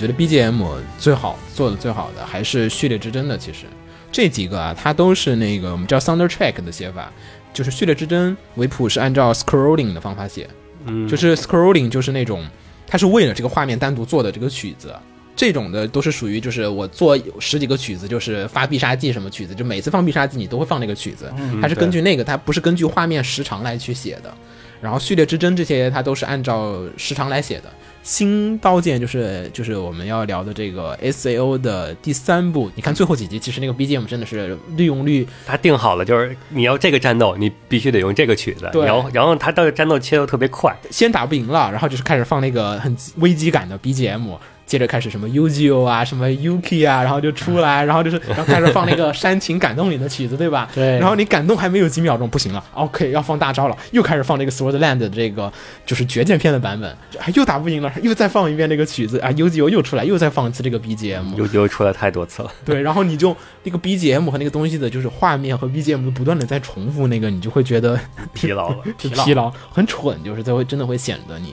[0.00, 0.64] 觉得 BGM
[0.98, 3.36] 最好做的最好的还是《序列之争》的。
[3.36, 3.66] 其实
[4.10, 7.12] 这几个啊，它都是那个我们叫 soundtrack 的写法，
[7.52, 10.48] 就是《序列之争》维普是按照 scrolling 的方法写，
[10.86, 12.42] 嗯，就是 scrolling 就是那种
[12.86, 14.94] 它是为了这个画面单独做的这个曲子。
[15.36, 24.34] 这种的都是属于就是我做十几个曲子，就是发必杀技什么曲子，就每次放必杀技你都会放那个曲子，它是根据那个，它不是根据画面时长来去写的。
[24.82, 27.70] 然后序列之争这些它都是按照时长来写的。
[28.02, 38.86] 新刀剑就是就是我们要聊的这个 S A O 的第三部，你看最后几集，其实那个 B G M 真的是利用率他定好了，就是你要这个战斗，你必须得用这个曲子，对。
[38.86, 44.36] 然后然后他到战斗切的特别快，先打不赢了，然后就是开始放那个很危机感的 BGM，
[44.70, 50.70] 接着开始什么 UGO 啊，什么 Yuki 啊，然后就出来，然后就是然后开始放那个煽情感动你的曲子，对吧？
[50.72, 50.96] 对。
[51.00, 55.52] 然后你感动还没有几秒钟，不行了，OK，要放大招了，又开始放那个 Swordland 的这个
[55.84, 59.18] 就是绝剑篇的版本，啊又打不赢了，又再放一遍那个曲子。
[59.18, 62.52] 啊，UGO 又出来，又再放一次这个 BGM，又又出来太多次了。
[62.64, 67.98] 对，然后你就那个 BGM 和那个东西的就是画面和 BGM 不断的在重复，那个你就会觉得
[68.32, 71.52] 疲劳了，疲劳疲劳，很蠢，就是这会真的会显得你。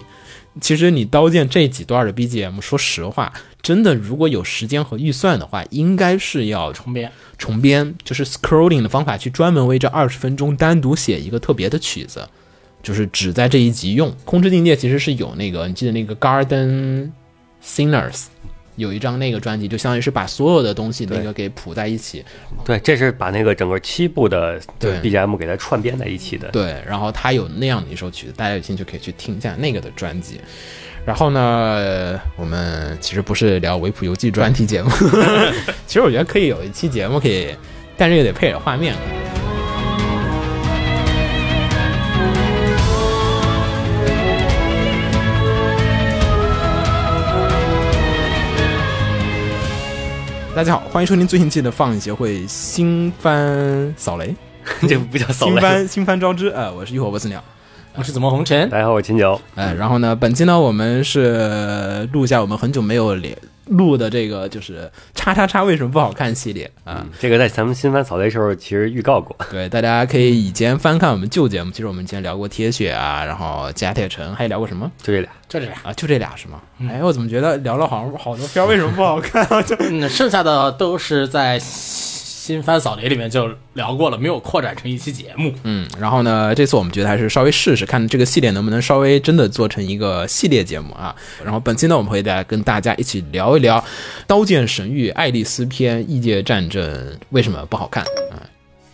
[0.61, 12.27] 其实你刀剑这几段的 BGM，说实话，真的如果有时间和预算的话，应该是要重编，重编，就是 scrolling 的方法去专门为这二十分钟单独写一个特别的曲子，
[12.81, 14.15] 就是只在这一集用。
[14.25, 17.11] 空之境界其实是有那个，你记得那个 Garden
[17.63, 18.25] Singers
[18.77, 22.23] 有一张那个专辑，就相当于是把所有的东西那个给谱在一起，
[22.63, 26.47] 对，这是把那个整个七部的对 BGM 给它串编在一起的。
[26.51, 30.39] 对，然后它有那样的一首曲子，大家有兴趣可以去听一下那个的专辑。
[31.05, 34.89] 然后呢，我们其实不是聊维普游记专题节目，
[35.87, 37.55] 其实我觉得可以有一期节目可以，
[37.97, 38.93] 但这个得配点画面。
[50.57, 54.35] 大家好，欢迎收听最新期的放映协会新番扫雷。
[54.89, 55.51] 这不叫扫雷。
[55.51, 57.43] 新番新番招之，呃，我是浴火不死鸟，
[57.93, 58.67] 我是怎么红尘？
[58.67, 59.39] 大家好，我是秦九。
[59.53, 63.37] 哎，然后呢，本期呢，我们是录一下我们很久没有连
[63.69, 67.05] 录的这个，就是叉叉叉为什么不好看系列啊。
[67.19, 75.29] 这个在咱们新番扫雷时候其实预告过， 对，大家可以以前翻看我们旧节目，其实我们以前聊过铁血啊，然后甲铁城，还聊过什么就这俩。
[75.47, 75.75] 就这俩。
[75.83, 75.93] 啊？
[75.93, 76.61] 就这俩是吗？
[76.89, 79.61] 哎，我怎么觉得聊了好像好多片儿为什么不好看啊？
[79.63, 81.59] 就嗯，剩下的都是在
[82.47, 85.53] 新番扫雷里面就聊过了，没有扩展成一期节目。
[85.63, 91.13] 嗯，然后呢，这次我们觉得还是稍微试试看这个系列能不能稍微真的做成一个系列节目啊。
[91.43, 93.81] 然后本期呢，我们会来跟大家一起聊一聊
[94.25, 98.39] 《刀剑神域》爱丽丝篇异界战争为什么不好看啊？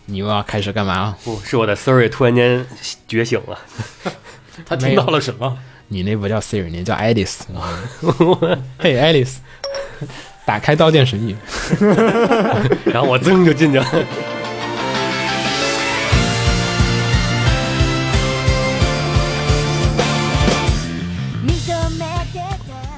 [0.07, 1.17] 你又要开始干嘛了？
[1.23, 2.65] 不是我的 Siri 突然间
[3.07, 3.59] 觉醒了，
[4.65, 5.55] 他听到了什么？
[5.89, 7.41] 你那不叫 Siri，你叫 Alice。
[8.79, 9.35] 嘿，Alice，
[10.45, 11.35] 打开《刀剑神域》。
[12.91, 13.85] 然后我噌就进去了。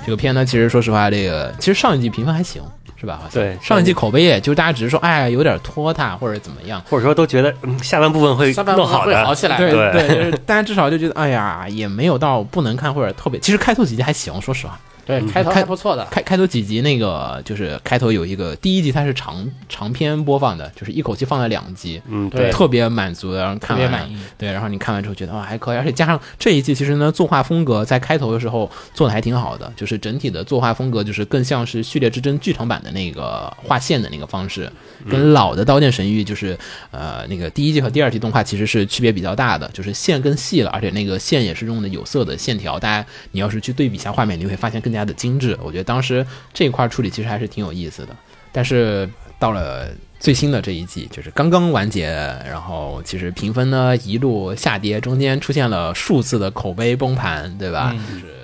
[0.06, 2.62] 这个片呢，其实说实话，这个其实上一季评分还行，
[2.96, 3.20] 是吧？
[3.24, 6.80] 好像对上一季口碑也就大家只是说，哎，有点拖沓或者怎么样。
[6.88, 9.58] 或者说都觉得、嗯、下半部分会下半部分弄好的，会好起来。
[9.58, 13.40] 对对对，就是大家至少就觉得，哎呀，也没有到不能看或者特别。
[13.40, 16.04] 其实开头几集还行，说实话，对，开头还不错的。
[16.10, 22.52] 开开头几集那个就是开头有一个第一集它是长长篇播放的，就是一口气放了两集，嗯，对。
[22.56, 24.18] 特别满足，然后看完别满意。
[24.38, 34.72] 对，然后你看完之后觉得哇还可以，而且加上这一季其实呢作画风格在开头的时候做的还挺好的，就是整体的作画风格就是更像是《序列之争》剧场版的那个画线的那个方式，
[35.10, 36.58] 跟老的《刀剑神域》就是
[36.92, 45.58] 呃那个第一季和第二季动画其实是区别比较大的，就是线更细了，而且那个线也是用的有色的线条，大家你要是去对比一下画面，你会发现更加的精致。
[45.62, 48.16] 我觉得当时这一块处理其实还是挺有意思的，
[48.52, 49.88] 但是到了。
[50.18, 52.08] 最新的这一季就是刚刚完结，
[52.50, 57.94] 然后其实评分呢一路下跌，中间出现了数次的口碑崩盘，对吧？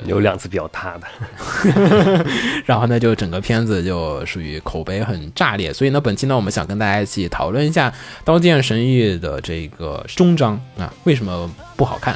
[0.06, 1.08] 有两次比较大的，
[2.68, 7.90] 然后呢，就整个片子就属于口碑很炸裂，所以呢，本期呢，我们想跟大家一起讨论一下
[8.24, 12.16] 《刀剑神域》的这个终章啊，为什么不好看？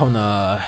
[0.00, 0.58] 然后呢，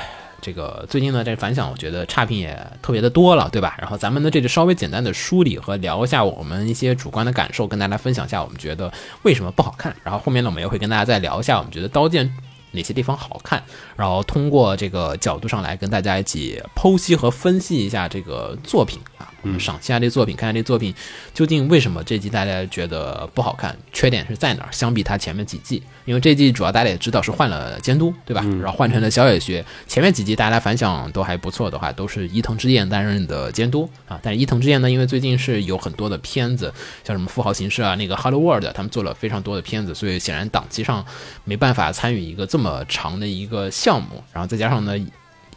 [0.43, 3.75] 这个最近呢，这反响我觉得差评也特别的多了，对吧？
[3.79, 8.93] 然后咱们呢，这就稍微简单的梳理和聊一下我们一些主观的感受，跟大家分享一下我们觉得
[9.23, 9.97] 为什么不好看。
[10.05, 12.31] 然后后面呢，我们也会跟大家再聊一下我们觉得《刀剑
[12.73, 13.63] 哪些地方好看，
[13.97, 20.95] 然后通过这个角度上来跟大家一起剖析和分析一下这个作品啊，我们赏析下这作品，看看这作品
[21.35, 24.69] 究竟为什么这季大家觉得不好看，缺点是在哪儿？
[24.73, 28.43] 相比它前面几季，因为这季主要大家也知道是换了监督，对吧？
[28.63, 34.19] 然后换成了小野学，前面几季大家反响都还不错的话，都是伊藤之彦担任的监督啊。
[34.23, 36.73] 但是伊藤之彦呢，因为最近是有很多的片子，
[37.05, 41.05] 像什么富豪行事啊，那个 Hello World，他们做了非常多的片子，所以显然档期上
[41.45, 44.23] 没办法参与一个这么长的一个项目。
[44.33, 44.97] 然后再加上呢，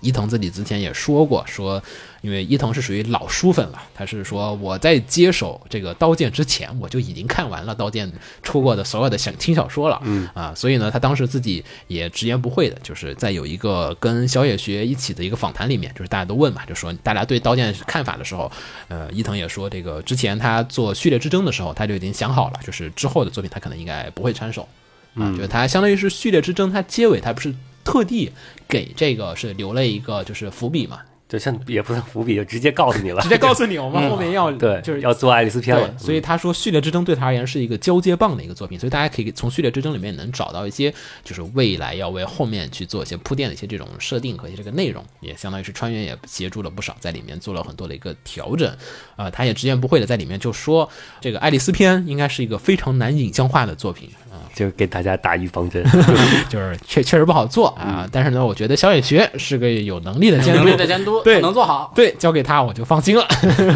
[0.01, 1.81] 伊藤自己之前也说过，说
[2.21, 8.07] 因为伊藤是属于老书粉了，他是说我在接手这个《刀剑》之前，我就已经看完了《刀剑》
[8.43, 10.27] 出过的所有的小轻小说了，嗯。
[10.33, 18.51] 啊，所以呢，他当时自己也直言不讳的，就是在有一个跟小野学一起的一个访谈里面，就是大家都问嘛，就说大家对《刀剑》看法的时候，
[18.87, 24.67] 呃，伊藤也说，这个之前他做《序列之争》的时候，他就已经想好了，就是之后的作品他可能应该不会插手，
[25.15, 27.53] 啊，就是他相当于是《序列之争》，他结尾他不是
[27.85, 28.31] 特地
[28.67, 40.93] 给这个是留了一个就是伏笔嘛，就像也不是伏笔，就直接告诉你了，直接告诉你 我们后面要对，就是要做爱丽丝篇了，，所以他说《序列之争》对他而言是一个交接棒的一个作品，所以大家可以从《序列之争》里面能找到一些，
[41.23, 48.71] 就是未来要为后面去做一些铺垫的一些这种设定和一些这个内容，也相当于是川原也协助了不少，在里面做了很多的一个调整。
[49.15, 50.87] 啊、他也直言不讳的在里面就说，
[51.21, 55.81] 这个爱丽丝篇应该是一个非常难影像化的作品啊、就是给大家打预防针。
[56.49, 58.07] 就是确确实不好做啊。
[58.11, 61.91] 但是呢，我觉得小野学是个有能力的监督有能力，的监督，对能做好。
[61.95, 63.27] 对，交给他我就放心了。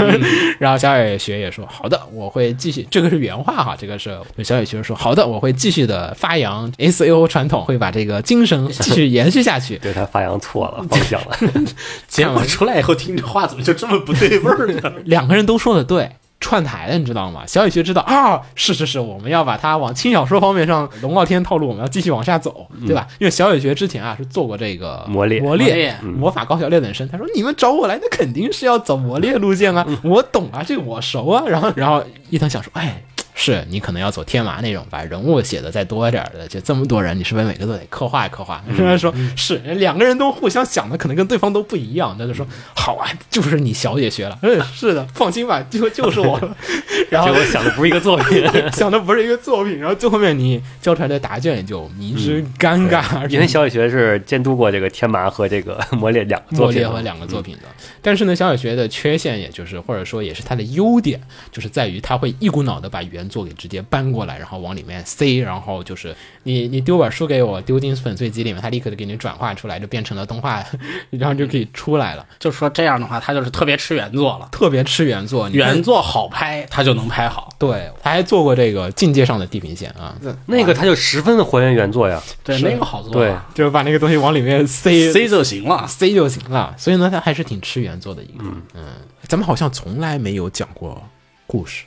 [0.59, 9.77] 然后小野学也说好的，我会继续，这个是原话哈，这个是小野学说好的，我会继续的发扬 S A O 传统，会把这个精神继续延续下去。
[9.83, 11.37] 对他发扬错了放下了，
[12.07, 14.93] 结果出来以后，听这话怎么就这么不对味儿呢？
[15.05, 16.09] 两个人都说的对。
[16.39, 17.43] 串台了，你知道吗？
[17.45, 23.07] 小野学知道啊，是是是，我们要把它往轻小说方面上龙傲天套路，我们要继续往下走，对吧？
[23.19, 31.43] 因为小野学之前啊是做过这个魔猎魔魔猎魔法高校练等生，他说你们找我来，那肯定是要走魔猎路线啊，我懂啊，这个我熟啊。
[31.47, 33.03] 然后然后伊藤想说，哎。
[33.41, 38.61] 是你可能要走天麻那种，把人物写的再多点儿的，就这么多人，你是不是每个都得刻画刻画？
[38.77, 42.13] 他说是两个人都互相想的，可能跟对方都不一样。
[42.19, 42.45] 那就说
[42.75, 46.37] 好啊，就是你小姐学了，嗯，是的，放心吧，就就是我。
[47.09, 48.45] 然后结果想的不是一个作品。
[48.73, 57.61] 想的不是一个作品，然后最后面你交出来的答卷也就迷之尴尬，因为小野学是监督过这个天麻和这个 魔猎两个作品嘛，莫列和两个作品的。
[58.01, 61.21] 但是呢，小野学的缺陷，也就是或者说也是他的优点，
[61.51, 70.65] 就是在于他会一股脑的把原作给直接搬过来，然后往里面塞，然后就是你你丢本书给我，丢进粉碎机里面，它立刻就给你转化出来，就变成了动画，
[71.11, 72.25] 然后就可以出来了。
[72.39, 74.49] 就说这样的话，它就是特别吃原作了。
[74.51, 77.53] 特别吃原作，原作好拍，它就能拍好。
[77.59, 80.15] 对，他还做过这个境界上的地平线啊，
[80.47, 82.21] 那个他就十分的还原原作呀。
[82.43, 85.85] 对，是那个好做对啊，就是把那个东西往里面塞塞就行了。
[85.87, 86.73] 塞就行了。
[86.77, 88.43] 所以呢，他还是挺吃原作的一个。
[88.73, 88.85] 嗯
[89.27, 90.99] 咱们好像从来没有讲过
[91.45, 91.83] 故事，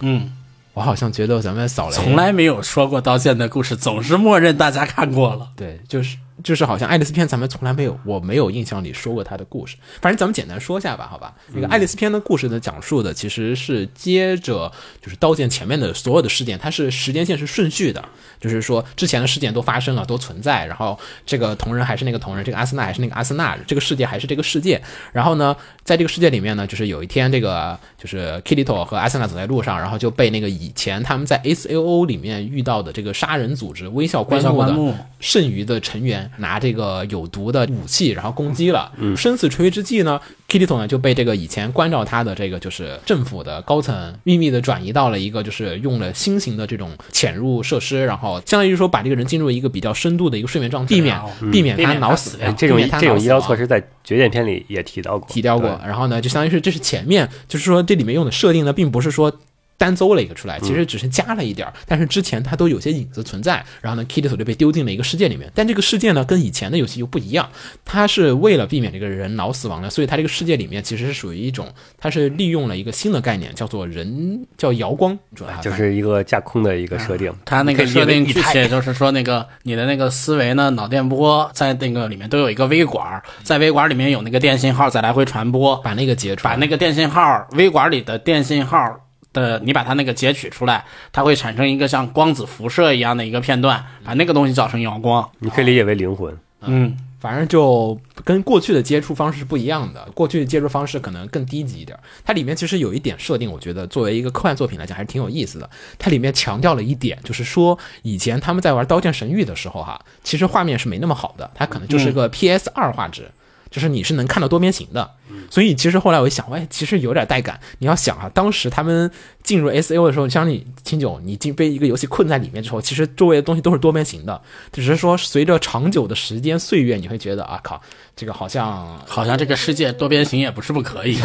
[0.00, 0.32] 嗯，
[0.74, 5.50] 我好像觉得咱们扫雷从来没有说过刀剑的故事，总是默认大家看过了。
[5.56, 9.76] 对，就是就是好像爱丽丝篇咱们从来没有，我没有印象里说过她的故事。
[10.00, 11.34] 反正咱们简单说一下吧，好吧？
[11.52, 18.04] 那个爱丽丝篇的故事呢讲述的其实是接着就是刀剑前面的所有的事件，它是时间线是顺序的，
[18.40, 24.82] 就是说之前的事件都发生了，都存在，然后这个同人还是那个同人，这个阿森纳还是那个阿森纳，这个世界还是这个世界。
[25.12, 38.90] 然后呢，在这个世界里面呢，就是有一天这个就是 Kirito 和阿森纳走在路上，然后就被那个以前他们在 S A O 里面遇到的这个杀人组织微笑棺微笑木的剩余的成员拿这个有毒的武器，然后攻击了。
[39.16, 51.20] 生死垂危之际呢，Kirito 呢就被这个以前关照他的这个就是政府的高层秘密的转移到了一个就是用了新型的这种潜入设施，然后相当于说把这个人进入一个比较深度的一个睡眠状态，避免
[51.50, 55.80] 避免避免他脑死这种这种医疗措施在绝剑篇里也提到过，提到过。
[55.84, 59.32] 然后呢，就相当于是这是前面，就是说这里面用的设定呢，并不是说。
[59.76, 63.64] 单邹了一个出来，其实只是加了一点儿，但是之前它都有些影子存在。
[63.80, 67.48] 然后呢，Kitty 头就被丢进了一个世界里面，但这个世界呢跟以前的游戏又不一样，
[67.84, 77.32] 它是为了避免这个人脑死亡的，所以它这个世界里面其实是属于一种，它是利用了一个新的概念，叫做人叫瑶光，主要就是一个架空的一个设定。
[77.44, 89.00] 它那个设定具体就是说，那个你的那个思维呢，脑电波在那个里面都有一个微管，在微管里面有那个电信号在来回传播，把那个截出来，把那个电信号微管里的电信号
[89.32, 95.28] 的，你把它那个截取出来，它会产生一个像光子辐射一样的一个片段，把那个东西造成阳光。
[95.40, 96.36] 你可以理解为灵魂。
[96.64, 101.98] 嗯，反正就跟过去的接触方式是不一样的，过去的接触方式可能更低级一点。
[102.24, 105.68] 它里面其实有一点设定，我觉得作为一个科幻作品来讲还是挺有意思的。
[105.98, 113.28] 它里面强调了一点，就是说以前他们在玩《刀剑神域》的时候哈，其实画面是没那么好的，它可能就是个 PS 二画质。
[113.70, 115.10] 就是你是能看到多边形的，
[115.52, 117.60] 所以其实后来我一想，哎，其实有点带感。
[117.80, 119.10] 你要想啊，当时他们
[119.42, 124.40] 进入 S O 的时候，像你清酒，你进被一个游戏困在里面之后，其实周围的东西都是多边形的，
[124.72, 127.78] 只是说随着长久的时间岁月，你会觉得啊靠，
[128.16, 131.18] 这个好像好像这个世界多边形也不是不可以。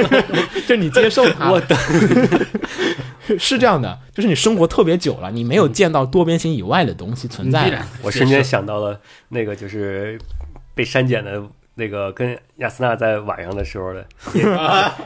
[0.66, 1.76] 就你接受它， 我的。
[3.38, 7.84] 是这样的，就是你生活特别久了，你没有见到多边形以外的东西存在。
[8.00, 10.18] 我瞬间想到了那个就是
[10.74, 11.42] 被删减的
[11.78, 14.04] 那个跟亚斯娜在晚上的时候的，
[14.34, 14.44] 也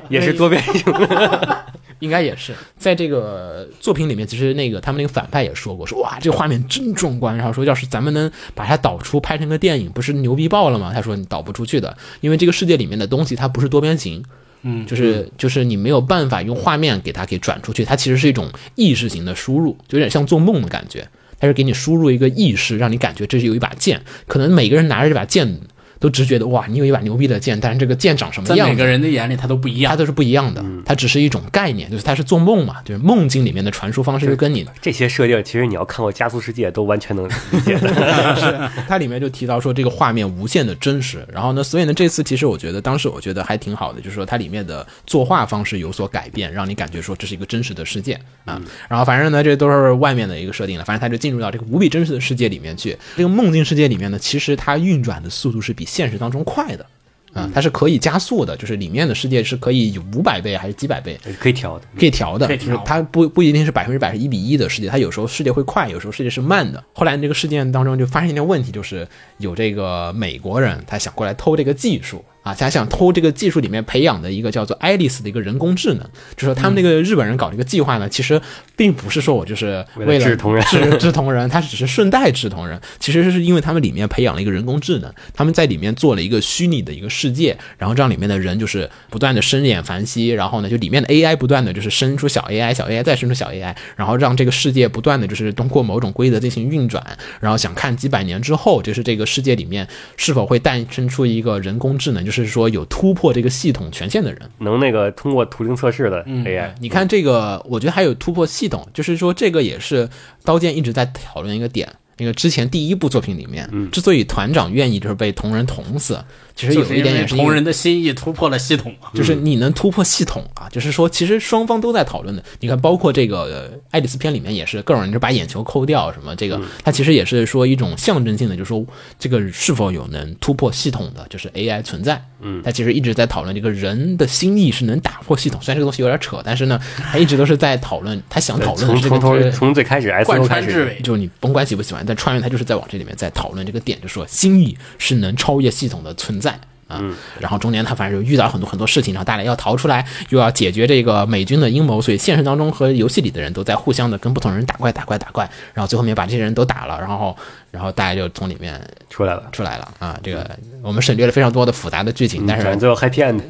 [0.18, 1.64] 也是多边形的。
[1.98, 10.92] 应该也是在这个作品里面，其实那个他们那个反派也说过，说哇这个画面真壮观，然后说要是咱们能把它导出拍成个电影，不是牛逼爆了吗？
[10.94, 14.24] 他说你导不出去的，因为这个世界里面的东西它不是多边形，
[14.62, 21.06] 嗯，就是就是你没有办法用画面给它给转出去，它其实是一种意识型的输入，就有点像做梦的感觉，
[21.38, 25.60] 它是给你输入一个意识，让你感觉这是有一把剑，可能每个人拿着这把剑
[26.00, 28.62] 都只觉得哇你有一把牛逼的剑，但是这个剑长什么样子？
[28.64, 29.92] 在每个人的眼里，它都不一样。
[29.92, 38.70] 它都是不一样的，它只是一种概念，就是它是做梦嘛，就是梦境里面的传输方式就跟你这些设定，其实你要看过《加速世界》都完全能理解的。
[38.88, 48.58] 它里面就提到说这个画面无限的真实，然后呢，所以呢，这次其实我觉得当时我觉得还挺好的，就是说它里面的作画方式有所改变，让你感觉说这是一个真实的世界啊。
[48.88, 52.96] 然后反正呢，这都是外面的一个设定了，反正它就进入到这个无比真实的世界里面去。
[53.16, 56.86] 这个梦境世界里面呢，其实它运转的速度是比现实当中快的。
[57.32, 61.84] 啊，它是可以加速的，就是里面的世界是可以有五百倍还是几百倍，可以调的。
[61.96, 66.82] 可以调的，可以调就是它不不一定是百分之百是一比一的世界，它有时候世界会快，有时候世界是慢的。
[66.92, 69.06] 后来这个事件当中就发生一个问题，就是
[69.38, 76.00] 有这个美国人他想过来偷这个技术啊，他想偷这个技术里面培养的一个叫做爱丽丝的一个人工智能，
[76.36, 78.40] 就说他们那个日本人搞这个计划呢，其实
[78.76, 97.04] 并不是说我就是为为了了治同人治治同人，他只是顺带治同人，其实是因为他们里面培养了一个人工智能，他们在里面做了一个虚拟的一个世界，然后让里面的人就是不断的生衍繁息，然后呢，就里面的 AI 不断的就是生出小 AI，小 AI 再生出小 AI，然后让这个世界不断的就是通过某种规则进行运转，
[97.38, 104.40] 然后想看几百年之后，就是这个世界里面是否会诞生出一个人工智能，就是说有突破这个系统权限的人。
[104.58, 110.08] 能那个通过途径测试的 AI，、你看这个，我觉得还有突破系统，就是说这个也是
[110.44, 111.92] 刀剑一直在讨论一个点。
[112.16, 116.22] 那个之前第一部作品里面，之所以团长愿意就是被同人捅死，
[116.60, 119.08] 其实有一点也是同人的心意突破了系统嘛。
[119.14, 122.42] 就是你能突破系统啊，就是说其实双方都在讨论的。
[122.60, 128.84] 你看，包括这个呃爱丽丝篇里面也是各种人就把眼球抠掉什么，这个它其实也是说一种象征性的，就是说
[129.18, 132.22] 这个是否有能突破系统的，就是 AI 存在。
[132.42, 146.49] 嗯，它其实一直在讨论这个人的心意是能打破系统，虽然这个东西有点扯，但是呢，他一直都是在讨论，他想讨论的从头从最开始贯穿至尾，就你甭管喜不喜欢，但穿越它就是在往这里面在讨论这个点，就说心意是能超越系统的存在
[146.90, 147.00] 啊。
[147.38, 157.36] 然后中间他反正就遇到很多很多事情，然后大家要逃出来，又要解决这个美军的阴谋，所以现实当中和游戏里的人都在互相的跟不同人打怪打怪打怪，然后最后面把这些人都打了，然后
[157.70, 160.18] 然后大家就从里面出来了，出来了啊。
[160.22, 160.50] 这个
[160.82, 163.40] 我们省略了非常多的复杂的剧情，但是反正最后 Happy End，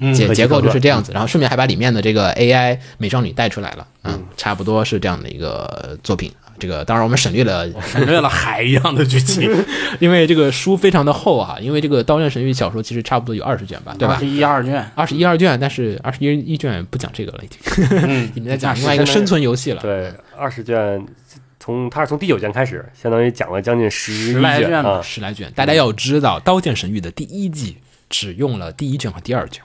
[0.00, 6.32] 嗯，结结构就是这样子，然后顺便还把里面的这个 AI 美少女带出来了，嗯，差不多是这样的一个作品。
[6.58, 9.50] 这个当然我们省略了省略了海一样的剧情，
[10.00, 14.26] 因为这个书非常的厚啊，因为这个《刀剑神域》小说其实差不多有二十卷吧，对吧是？
[14.26, 14.90] 一二卷。
[14.94, 19.80] 二十一二卷，但是二十一一卷不讲这个了，已经，嗯， 你们在讲另外一个生存游戏了。
[19.82, 21.06] 对，二十卷，
[21.58, 27.76] 从它是从第九卷开始，相当于讲了将近十十来卷吧啊，十来卷，大家要知道，《刀剑神域》的第一季
[28.08, 29.62] 只用了第一卷和第二卷，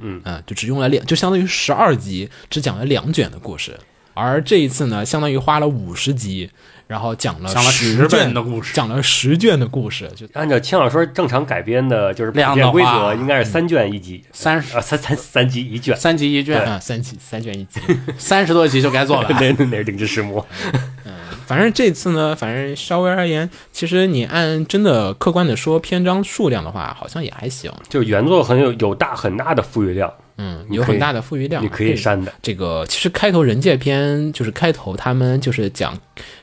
[0.00, 3.78] 嗯就只用了两，就相当于十二集只讲了两卷的故事，
[4.14, 6.48] 而这一次呢，相当于花了五十集，
[6.86, 17.80] 然后讲了讲了十十卷的故事讲了十卷的故事，就按照轻小说正常改编的，就是普量的遍规则，应该是三卷一集，三十啊，三三三集一卷，三集一卷，啊三集三卷一集。
[18.16, 19.28] 三十多集就该做了。
[19.40, 20.46] 那那那是灵之石魔，
[21.46, 32.32] 反正这次呢，反正稍微而言，其实你按真的客观的说篇章数量的话，好像也还行，就是原作很有有大很大的富裕量，嗯，有很大的富裕量，你可以删的。
[32.42, 35.96] 这个其实开头人界篇就是开头他们就是讲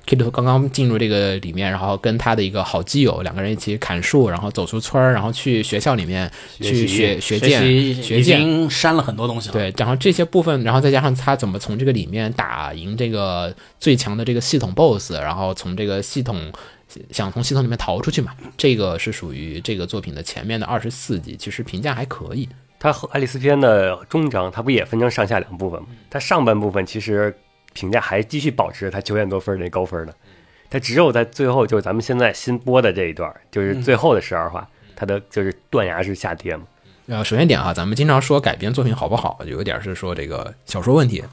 [0.08, 8.40] Kito 刚刚进入这个里面，然后跟他的一个好基友两个人一起砍树，然后走出村儿，然后去学校里面去学习学剑学剑。
[8.40, 16.50] 经删了很多东西了。，对，然后这些部分，然后再加上他怎么从这个里面打赢这个最强的这个系统 BOSS，然后从这个系统
[17.12, 18.32] 想从系统里面逃出去嘛。
[18.56, 22.48] 这个是属于这个作品的前面的二十四集，其实评价还可以。
[22.82, 25.88] 它和爱丽丝篇的终章，它不也分成上下两部分吗？
[26.10, 27.32] 它上半部分其实
[27.74, 30.16] 评价还继续保持它九点多分那高分的，
[30.68, 36.64] 它只有在最后，就是咱们现在新播的这一段，就是最后的十二话，它的就是断崖式下跌嘛。
[37.06, 41.24] 呃，首先点啊，咱们经常说改编作品好不好，有一点是说这个小说问题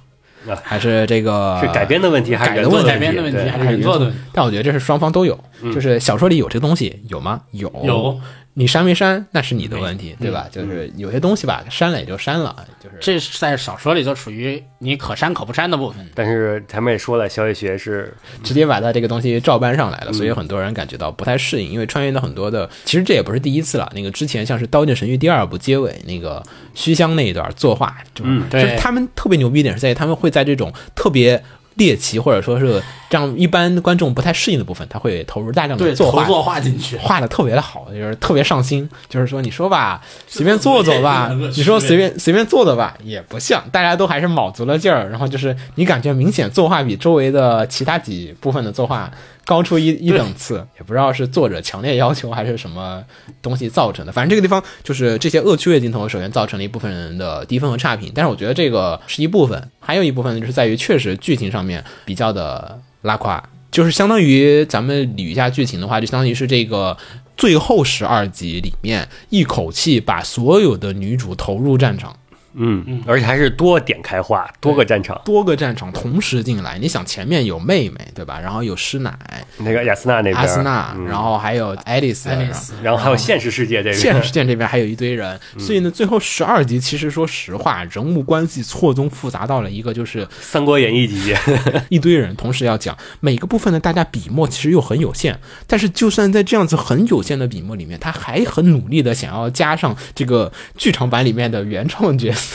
[0.47, 4.21] 啊，还是这个是改编的问题还是改的原作问题改编的问题还是原作的问题？
[4.35, 5.38] 但我觉得这是双方都有，
[5.73, 7.40] 就是小说里有这个东西有吗？
[7.52, 8.21] 有有，
[8.59, 10.49] 你删没删那是你的问题，对吧？
[10.50, 16.05] 就是有些东西吧，删了也就删了，就是这是在小说里就属于你可删可不删的部分。
[16.12, 18.12] 但是前面也说了，小野学是
[18.43, 23.88] 直接把它这个东西照搬上来了，嗯所以很多人感觉到不太适应，因为穿越的很多的，其实这也不是第一次了。
[23.95, 26.43] 那个之前像是《刀剑神域》第二部结尾那个
[26.75, 31.41] 虚香那一段作画，就是对他们特别牛逼一点是在于他们会在这种特别。
[31.79, 38.89] 猎奇或者说是让一般观众不太适应的部分，他会投入大量的对，作画，作画进去，画的特别的好，就是特别上心。
[39.09, 45.09] 就是说，你说吧， 随便做做吧，你说随便随便做做吧，也不像，大家都还是卯足了劲儿。
[45.09, 49.11] 然后就是你感觉明显作画比周围的其他几部分的作画
[49.47, 53.03] 高出一一等次，也不知道是作者强烈要求还是什么
[53.41, 54.13] 东西造成的。
[54.13, 58.13] 反正这个地方就是这些恶趣味镜头，首先造成了一部分人的低分和差评。
[58.15, 63.47] 但是我觉得这个是一部分，还有一部分，就是在于确实剧情上面面比较的拉胯。
[63.71, 66.97] 就是相当于咱们捋一下剧情的话，就相当于是这个
[67.37, 72.17] 最后十二集里面一口气把所有的女主投入战场，
[72.59, 72.85] 嗯。
[72.87, 75.21] 嗯，而且还是多点开花，多个战场。
[75.25, 76.79] 多个战场同时进来。
[76.79, 78.38] 你想前面有妹妹对吧？
[78.38, 79.17] 然后有师奶
[79.59, 81.07] 那个雅斯娜那边，阿斯娜，嗯。
[81.07, 102.48] 然后还有爱丽丝，爱丽丝然后还有现实世界这边，现实世界这边还有一堆人，所以呢，最后十二集其实说实话，人物关系错综复杂到了一个就是《三国演义》级别，一堆人同时要讲每个部分呢，大家笔墨其实又很有限，但是就算在这样子很有限的笔墨里面，他还很努力的想要加上这个剧场版里面的原创角色，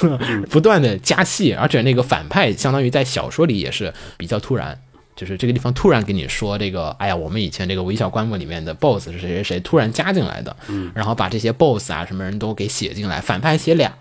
[0.50, 4.80] 不断的加戏，而且那个反派相当于在小说里也是比较突然。
[5.16, 10.56] 就是这个地方突然跟你说这个，哎呀，我们以前这个微笑棺木里面的 BOSS 是谁谁谁突然加进来的，
[10.96, 13.94] 然后把这些 BOSS 啊什么人都给写进来，反派写俩，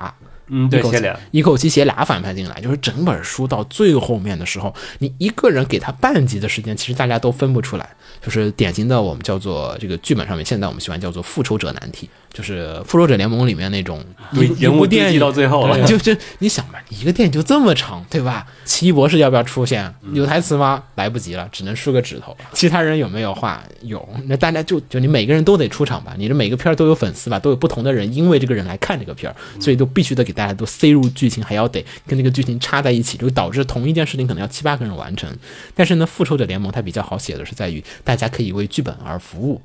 [0.48, 7.88] 嗯，对，一口气写俩，一口气写俩反派进来，就是整本书到最后面的时候，你一个人给他半集的时间，其实大家都分不出来，
[8.20, 18.46] 就是典型的我们叫做这个剧本上面，现在我们喜欢叫做复仇者难题，就是复仇者联盟里面那种对人物电影到最后了对就就你想吧，一个电影就这么长，对吧？
[18.64, 19.92] 奇异博士要不要出现？
[20.12, 20.82] 有台词吗？
[20.96, 22.36] 来不及了，只能竖个指头。
[22.52, 23.62] 其他人有没有话？
[23.82, 35.30] 有，那大家就就你每个人都得出场吧，你的每个片儿都有粉丝吧，都有不同的人因为这个人来看这个片儿，所以都必须得给大家都塞入剧情，还要得跟这个剧情插在一起，就导致同一件事情可能要七八个人完成。
[35.74, 39.60] 但是呢，复仇者联盟它比较好写的是在于大家可以为剧本而服务。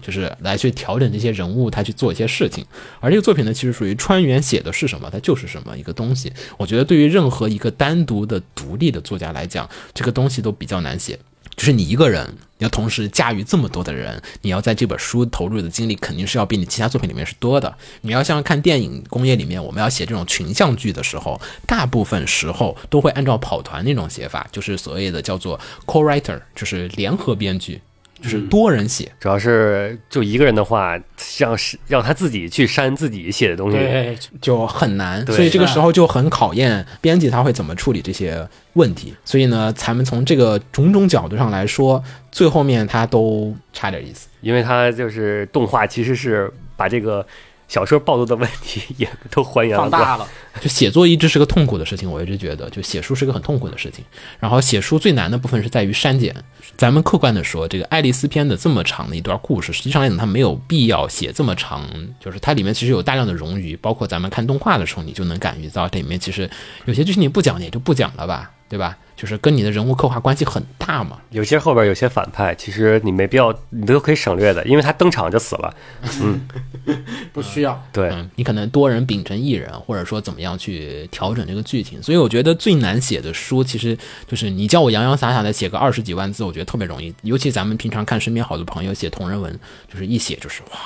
[0.00, 2.64] 就是来去调整这些人物，他去做一些事情。
[3.00, 6.32] 而这个作品呢，其实属于川原写的是什么，它就是什么一个东西。
[6.56, 11.18] 我觉得对于任何一个单独的独立的作家来讲，这个东西都比较难写。
[11.56, 12.26] 就是你一个人，
[12.58, 17.76] 你要同时驾驭这么多的人，你要在这本书投入的精力肯定是要比你其他作品里面是多的。
[18.00, 27.80] 你要像看电影工业里面，我们要写这种群像剧的时候，大部分时候都会按照跑团那种写法，就是所谓的叫做 co-writer，就是联合编剧，
[28.22, 29.10] 就是多人写。
[29.20, 30.98] 主要是就一个人的话，
[31.38, 39.12] 让是让他自己去删自己写的东西，对，就很难，所以这个时候就很考验编辑他会怎么处理这些问题。
[39.24, 44.28] 所以呢，咱们从这个种种角度上来说，最后面他都差点意思。
[44.40, 47.26] 因为他就是动画其实是把这个
[47.72, 49.78] 小说暴露的问题也都还原了。
[49.78, 50.28] 放大了，
[50.60, 54.04] 就写作一直是个痛苦的事情，我一直觉得，就写书是个很痛苦的事情。
[54.38, 56.36] 然后写书最难的部分是在于删减。
[56.76, 61.88] 咱们客观的说，这个爱丽丝篇的这么长的一段故事，实际上来讲它没有必要写这么长，
[62.20, 66.50] 就是它里面其实有大量的冗余，包括咱们看动画的时候，你就能感觉到这里面其实
[66.84, 68.98] 有些剧情你不讲也就不讲了吧，对吧？
[69.16, 71.18] 就是跟你的人物刻画关系很大嘛。
[71.30, 75.74] 有些后边有些反派，其实你没必要，你都可以省略的，因为他登场就死了。
[76.20, 76.48] 嗯
[77.32, 77.80] 不需要。
[77.92, 82.02] 对，嗯，你可能多人秉承一人，或者说怎么样去调整这个剧情。
[82.02, 83.96] 所以我觉得最难写的书，其实
[84.26, 87.14] 就是你叫我洋洋洒洒的写个二十几万字，我觉得特别容易。
[87.22, 89.58] 尤其咱们平常看身边好多朋友写同人文，
[89.90, 90.78] 就是一写就是哇，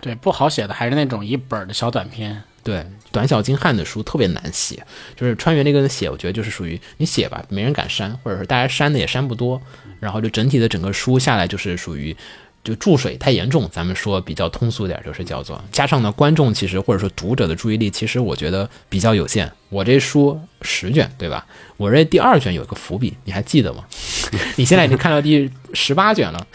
[0.00, 2.42] 对，不好写的还是那种一本的小短篇。
[2.62, 4.84] 对，短小精悍的书特别难写。
[5.16, 9.60] 就是川原那个人写，我觉得就是属于你写吧，没人敢删，或者是大家删的也删不多，
[10.00, 12.16] 然后就整体的整个书下来就是属于。
[12.64, 19.50] 就注水太严重，咱们说比较通俗点，就是叫做加上呢，观众其实或者说读者的注意力，其实我觉得比较有限。
[19.68, 21.46] 我这书十卷对吧？
[21.78, 23.84] 我这第二卷有个伏笔，你还记得吗？
[24.56, 26.46] 你现在已经看到第十八卷了，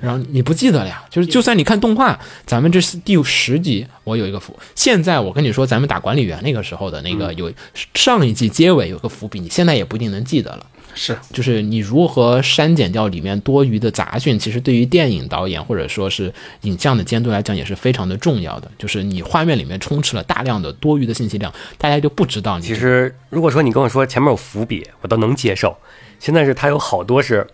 [0.00, 1.02] 然后你不记得了呀？
[1.10, 4.56] 就是就算你看动画，咱们这是第十集，我有一个伏。
[4.74, 7.52] 现在我跟你说，咱们打管理员那个时候的那个有
[7.94, 10.66] 上一季结尾有个伏笔，你现在也不一定能记得了。
[10.98, 18.68] 是就是你如何删减掉里面多余的杂讯，其实对于电影导演或者说是影像的监督来讲也是非常的重要的。
[18.76, 25.76] 就是你画面里面充斥了大量的多余的信息量，大家就不知道你其实如果说你跟我说前面有伏笔，我都能接受。
[26.18, 27.46] 现在是它有好多是，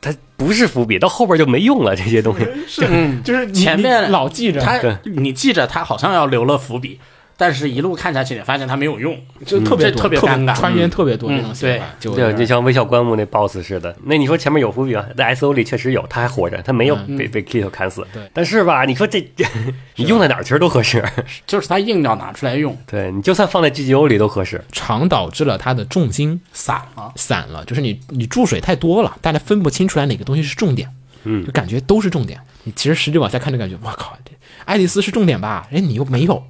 [0.00, 1.94] 它不是伏笔，到后边就没用了。
[1.94, 6.98] 这些东西，是嗯就是前面老记着，他，你记着他好像要留了伏笔，
[7.40, 13.96] 但是一路看下去，你发现它没有用，就特别特别尴尬穿越特别多嗯这种写法，就就像微笑棺木那 BOSS 似的。
[14.04, 15.06] 那你说前面有伏笔啊？
[15.16, 18.06] 在 SO 里确实有，他还活着，他没有被被 Kito 砍死。
[18.12, 19.26] 对但是吧，你说这
[19.96, 21.02] 你 用在哪儿其实都合适。
[21.46, 24.62] 就是他硬要拿出来用，对你就算放在 GGO 里都合适。
[24.70, 27.10] 常导致了它的重心散了。
[27.16, 30.88] 散了，就是你你注水太多了，大家分不清出来哪个东西是重点，
[31.24, 32.38] 嗯就感觉都是重点。
[32.64, 34.32] 你其实实际往下看就感觉，我靠，这
[34.64, 35.66] 爱丽丝是重点吧？
[35.72, 36.42] 哎，你又没有，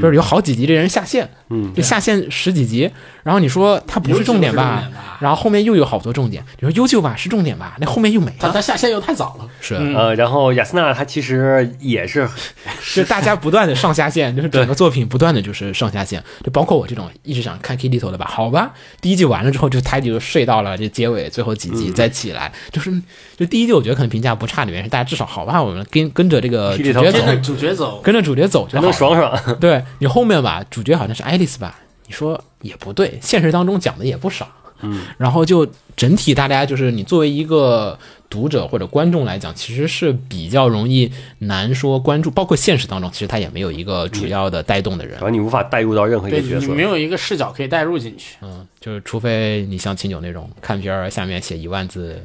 [0.00, 2.90] 就是有好几集这人下线，嗯就下线十几集，
[3.22, 4.88] 然后你说它不是重点吧？
[5.20, 7.76] 然后后面又有好多重点，你说优秀吧是重点吧？
[7.78, 9.76] 那后面又没了，他他下线又太早了，是。
[9.78, 12.26] 嗯呃，然后雅斯娜她其实也是
[12.94, 22.90] 就大家不断的上下线，就是整个作品不断的就是上下线，就包括我这种一直想看 K 里头的吧，好吧，第一季完了之后就他就睡到了这结尾最后几集再起来，就是
[23.36, 29.58] 就第一季我觉得可能评价不差的原因是大家至少好吧，我们跟跟着这个主角跟着走，主角走，跟着主角走就还好爽爽。
[29.60, 31.76] 对你后面吧，主角好像是爱丽丝吧，
[32.10, 34.50] 你说也不对，现实当中讲的也不少。
[34.80, 37.96] 嗯，然后就整体大家就是你作为一个
[38.30, 45.22] 读者或者观众来讲，其实是比较容易难说关注，包括现实当中，其实他也没有一个主要的带动的人然。
[45.22, 46.82] 后你无法带入到任何一个角色你没。
[46.82, 52.20] 有一个视角可以带入进去，嗯，就是除非你像秦九那种看片儿下面写一万字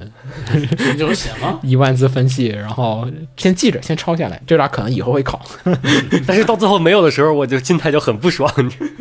[0.78, 1.60] 秦九写吗？
[1.64, 5.42] 一万字分析，然后先记着，先抄下来，这俩可能以后会考，
[6.28, 8.52] 但是到最后没有的时候，我就心态就很不爽。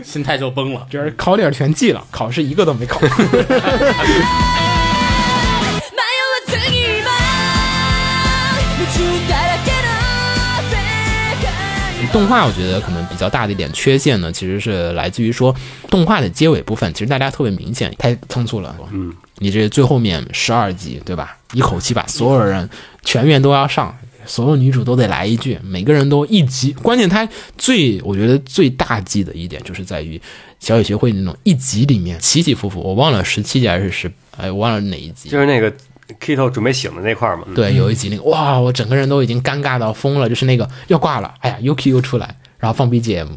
[0.02, 0.86] 心态就崩了。
[0.90, 3.00] 就是考点全记了，考试一个都没考。
[12.14, 15.52] 动画我觉得可能比较大的一点缺陷呢，其实是来自于说
[15.90, 18.72] 动画的结尾部分，其实大家特别明显，太仓促了。
[18.92, 21.36] 嗯，你这最后面十二集对吧？
[21.54, 22.70] 一口气把所有人
[23.04, 23.92] 全员都要上，
[24.24, 26.70] 所有女主都得来一句，每个人都一集。
[26.74, 30.20] 关键它最我觉得最大忌的一点就是在于
[30.60, 35.28] 小野学会那种一集里面起起伏伏，我忘了十七集还是十，哎，我忘了哪一集。
[35.30, 35.72] 就是那个
[36.20, 37.44] Kito 准备醒的那块儿嘛。
[37.54, 43.28] 对，有一集那个哇，我整个人都已经尴尬到疯了，就是那个要挂了，哎呀，Yuki 又出来，然后放 BGM，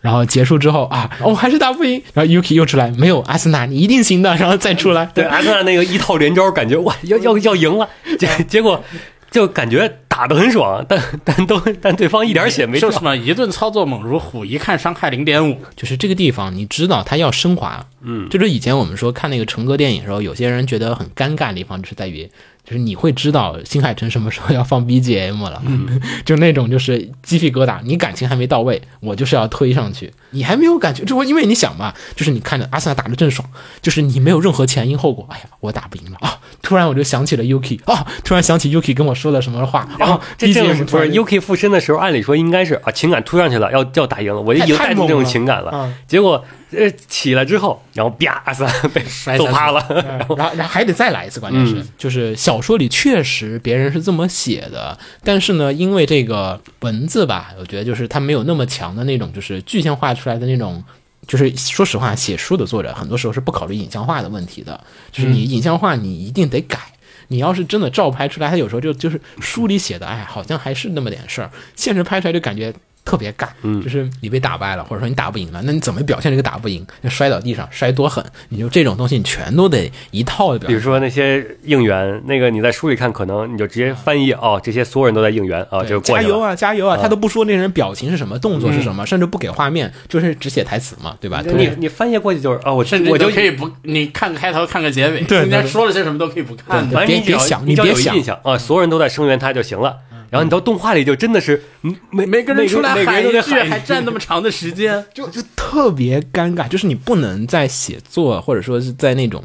[0.00, 8.82] 然后结束之后啊，哦还是打不赢，然后 Yuki 又出来，没有阿斯纳，你一定行的，然后再出来，对，阿森纳那个一套连招，感觉哇，要要要赢了，结结果
[9.30, 12.90] 就感觉打得很爽，但但都但对方一点血没掉。
[12.90, 22.30] 就是嘛一顿操作猛如虎，一看伤害零点五，就是这个地方，你知道他要升华，嗯，就是以前我们说看那个成哥电影的时候，有些人觉得很尴尬的地方，就是在于，
[22.66, 25.62] 就是你会知道新海诚什么时候要放 BGM 了，
[26.26, 33.48] 就那种就是鸡皮疙瘩，你感情还没到位，我就是要推上去，你还没有感觉，就因为你想嘛，就是你看着阿森纳打的正爽，
[33.80, 36.18] 就是你没有任何前因后果，哎呀，我打不赢了。
[36.20, 39.86] 啊，突然我就想起了 Yuki 啊，突然想起 Yuki 跟我说了什么话。
[40.00, 45.70] 啊，这这是 BGM 不是突然 UK 附身的时候，按理说应该是啊情感突上去了，要要打赢了，我就已经太带动这种情感了。
[45.70, 49.84] 啊结果呃起来之后，然后啪，阿森纳被摔趴了。
[50.18, 60.82] 然后然后还得再来一次，关键是、嗯就是小说里确实别人是这么写的，但是呢，因为这个文字吧，我觉得就是它没有那么强的那种就是具象化出来的那种。
[61.26, 64.80] 就是说实话，写书的作者很多时候是不考虑影像化的问题的。
[65.10, 66.78] 就是你影像化，你一定得改。
[67.26, 72.72] 你要是真的照拍出来，他有时候就就是书里写的，哎，好像还是那么点事儿，现实拍出来就感觉
[73.06, 73.48] 特别尬。
[73.62, 76.86] 嗯就是你被打败了，或者说你打不赢了，那你怎么表现这个打不赢？
[77.02, 78.22] 就摔倒地上，摔多狠？
[78.50, 80.68] 你就这种东西，你全都得一套的表现。
[80.68, 86.16] 比如说那些应援，那个你在书里看，可能你就直接翻译哦，这些所有人都在应援啊，对就过。
[86.16, 86.96] 加油啊，加油啊！
[86.96, 91.42] 啊他都不说那人表情是什么，动作是什么，甚至不给画面，就是只写台词嘛，对吧？
[91.46, 96.94] 你你翻译过去就是哦，我甚至我就可以不，你看个开头，看个结尾，对中间说了些什么都可以不看的。
[96.94, 99.96] 反正你别别想你只要你别想有印象啊，所有人都在声援他就行了。
[100.30, 109.42] 然后你到动画里就真的是嗯每每个人出来喊一句，还占那么长的时间， 就就特别尴尬，就是你不能在写作或者说是在那种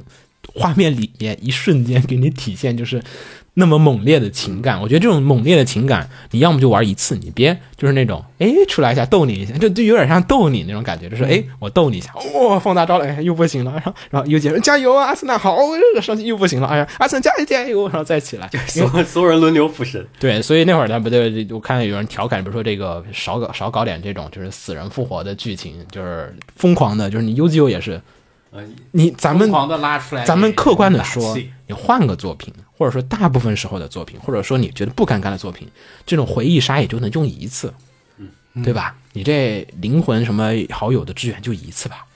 [0.54, 3.02] 画面里面一瞬间给你体现就是
[3.54, 4.82] 那么猛烈的情感。
[4.82, 15.58] 我觉得这种猛烈的情感，你要么就玩一次，你别就是那种哎出来一下逗你一下，这就有点像逗你那种感觉，就是哎我逗你一下，哇、放大招了，哎又不行了，然后然后又接着加油啊，阿森纳好，
[16.02, 28.02] 上去又不行了，哎呀阿森纳加油加油，然后再起来， 所有所有人轮流附身，对，所以那会儿他不对，我看有人调侃，比如说这个少搞少搞点这种就是死人复活的剧情，就是疯狂的，就是你 U G O 也是，
[28.92, 29.52] 你咱们
[30.26, 31.38] 咱们客观的说，
[31.68, 35.68] 你换个作品，或者说大部分时候的作品，或者说你觉得不尴尬的作品，
[36.04, 37.72] 这种回忆杀也就能用一次，
[38.64, 38.96] 对吧？
[39.14, 42.08] 你这灵魂什么好友的支援就一次吧，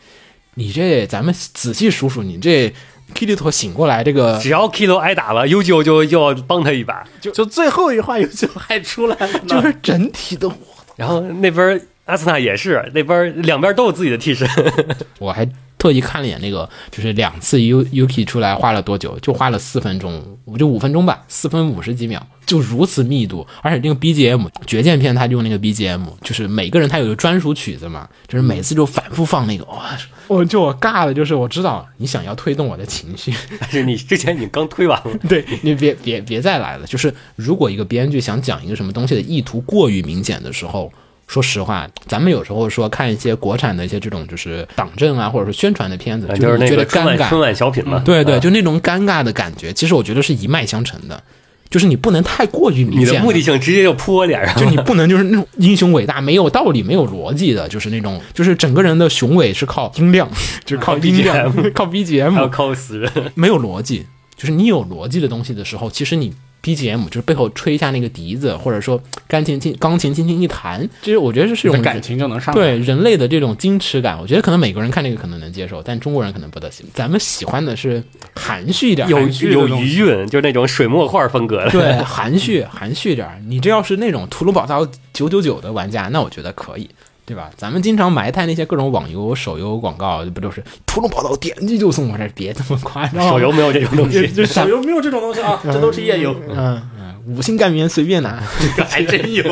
[0.55, 2.73] 你这咱们仔细数数，你这
[3.13, 7.07] Kirito 醒过来这个只要 Kilo 挨打了，优九就就要帮他一把。
[7.21, 10.51] 就最后一话有就还出来了， 就是整体的
[10.95, 14.49] 然后那边阿斯纳也是，那边两边都有自己的替身。
[15.19, 15.47] 我还
[15.85, 19.17] 特意看了一眼那个，就是两次 u uki 出来花了多久？
[19.19, 23.45] 就花了四分钟，我就五分钟吧，四分五十几秒，就如此密度。
[23.61, 27.85] 而且那个 BGM 绝剑篇，他用那个 BGM，就是每个人他有个专属曲子。
[27.85, 29.95] 嘛，就是每次就反复放那个，哇，
[30.25, 36.87] 我就我尬的，就是我知道你想要推动我的情绪，但是你之前你刚推完了，对你别别别再来了。
[36.87, 40.91] 就是如果一个编剧想讲一个什么东西的意图过于明显的时候，
[41.27, 47.99] 说实话，咱们有时候说看一些国产的一些这种就是党政啊，或者说宣传的片子，就是觉得尴尬，春晚小品嘛。
[48.05, 51.21] 对对，啊就那种尴尬的感觉，其实我觉得是一脉相承的，
[51.69, 53.01] 就是你不能太过于明显。
[53.01, 60.29] 你的目的性直接就扑我脸上，就你不能就是那种英雄伟大没有道理、没有逻辑的，就是那种就是整个人的雄伟是靠音量，
[60.63, 63.11] 就是靠音量、靠 BGM，靠死人。
[63.33, 64.05] 没有逻辑。
[64.37, 66.33] 就是你有逻辑的东西的时候，其实你
[66.65, 72.51] BGM 就是背后吹一下那个笛子，或者说钢琴轻钢琴轻轻一弹，其实我觉得这是一种感情就能上。
[72.55, 76.83] 对人类的这种矜持感，我觉得可能美国人看这个可能能接受，但中国人可能不得行。
[76.91, 81.69] 咱们喜欢的是含蓄一点，有有余韵，就是那种水墨画风格的。
[81.69, 83.39] 对，含蓄含蓄点儿。
[83.47, 86.89] 你这要是那种屠龙宝刀九九九的玩家，那我觉得可以，
[87.25, 87.49] 对吧？
[87.57, 92.09] 咱们经常埋汰那些各种网游、手游广告，不都是屠龙宝刀点击就送？
[92.11, 96.35] 我这别这么夸张，手游没有这种东西， 就手游没有这种东西啊， 这都是页游。
[96.47, 98.43] 嗯嗯，五星干员随便拿。
[98.59, 99.43] 这个还真有，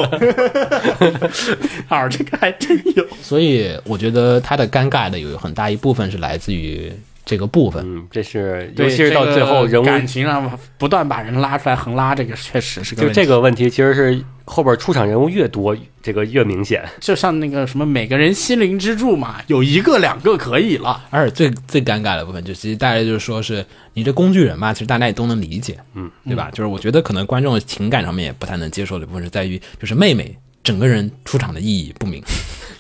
[1.88, 3.04] 好，这个还真有。
[3.22, 6.94] 所以我觉得它的尴尬的有很大一部分是来自于
[7.26, 7.84] 这个部分。
[7.86, 16.84] 嗯，这是尤其是到最后人物，感情上不断把人拉出来横拉，这个确实是个就这个问题，其实是后边出场人物越多，这个越明显。
[17.00, 21.02] 就像那个什么每个人心灵支柱嘛，有一个两个可以了。
[21.10, 26.50] 而且最最尴尬的部分，就其实大家就是说是你这工具人嘛，其实大家也都能理解，嗯，对吧？
[26.52, 32.22] 就是我觉得可能观众情感上面也不太能接受的部分是在于，就是妹妹整个人出场的意义不明，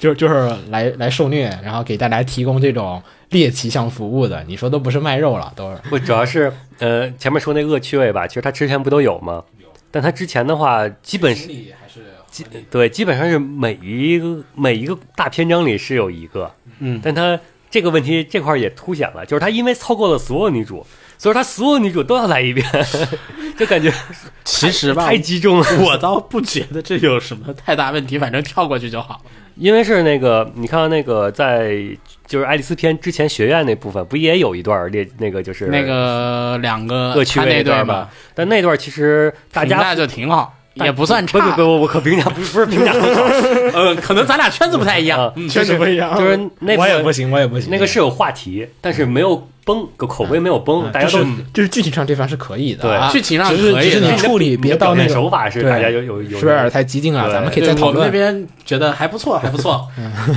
[0.03, 9.41] 就是就是来来受虐，然后给大家提供这种猎奇向服务的，你说都不是卖肉了，都是不，主要是呃前面说那恶趣味吧，其实他之前不都有吗？
[9.91, 17.39] 但他之前的话，基本是还是基对，基本上是每一个每一个大篇章里是有一个，嗯但他
[17.71, 20.85] 这个问题这块也凸显了，就是他因为凑够了所有女主，
[21.17, 22.67] 所以他所有女主都要来一遍，
[23.57, 23.89] 就感觉
[24.43, 25.65] 其实吧太，集中了。
[25.79, 29.31] 我倒不觉得这有什么太大问题，反正跳过去就好了。
[29.55, 31.77] 因为是那个，你看到那个在
[32.25, 38.09] 就是爱丽丝篇之前学院那部分，不也有一段列那个就是那个两个恶趣他那味那段吧吧？？
[38.33, 41.39] 但那段其实大家评价就挺好，也不算差。
[41.39, 43.21] 不不不，我可评价不不是评价很好
[43.77, 45.31] 呃，可能咱俩圈子不太一样啊。
[45.35, 57.31] 嗯，圈子不一样，就是那部我也不行，我也不行，那个是有话题，但是没有崩，个口碑没有崩，大家都就是就是剧情上这方是可以的，对啊剧情上只是可以的只是你处理别到那种手法是大家有有有是不是有点太激进了？
[57.31, 58.11] 咱们可以对我们那再讨论。
[58.11, 59.87] 边觉得还不错，还不错。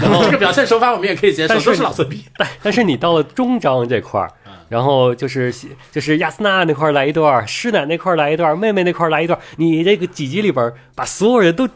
[0.03, 2.25] 然后这个表现手法我们也可以接受，但是都是老色逼。
[2.37, 4.31] 但但是你到了中章这块儿，
[4.69, 5.53] 然后就是
[5.91, 11.69] 就是亚斯娜那块儿来一段儿，师奶那块儿来一段，妹妹那块儿来一段，你这个几集里边把所有人都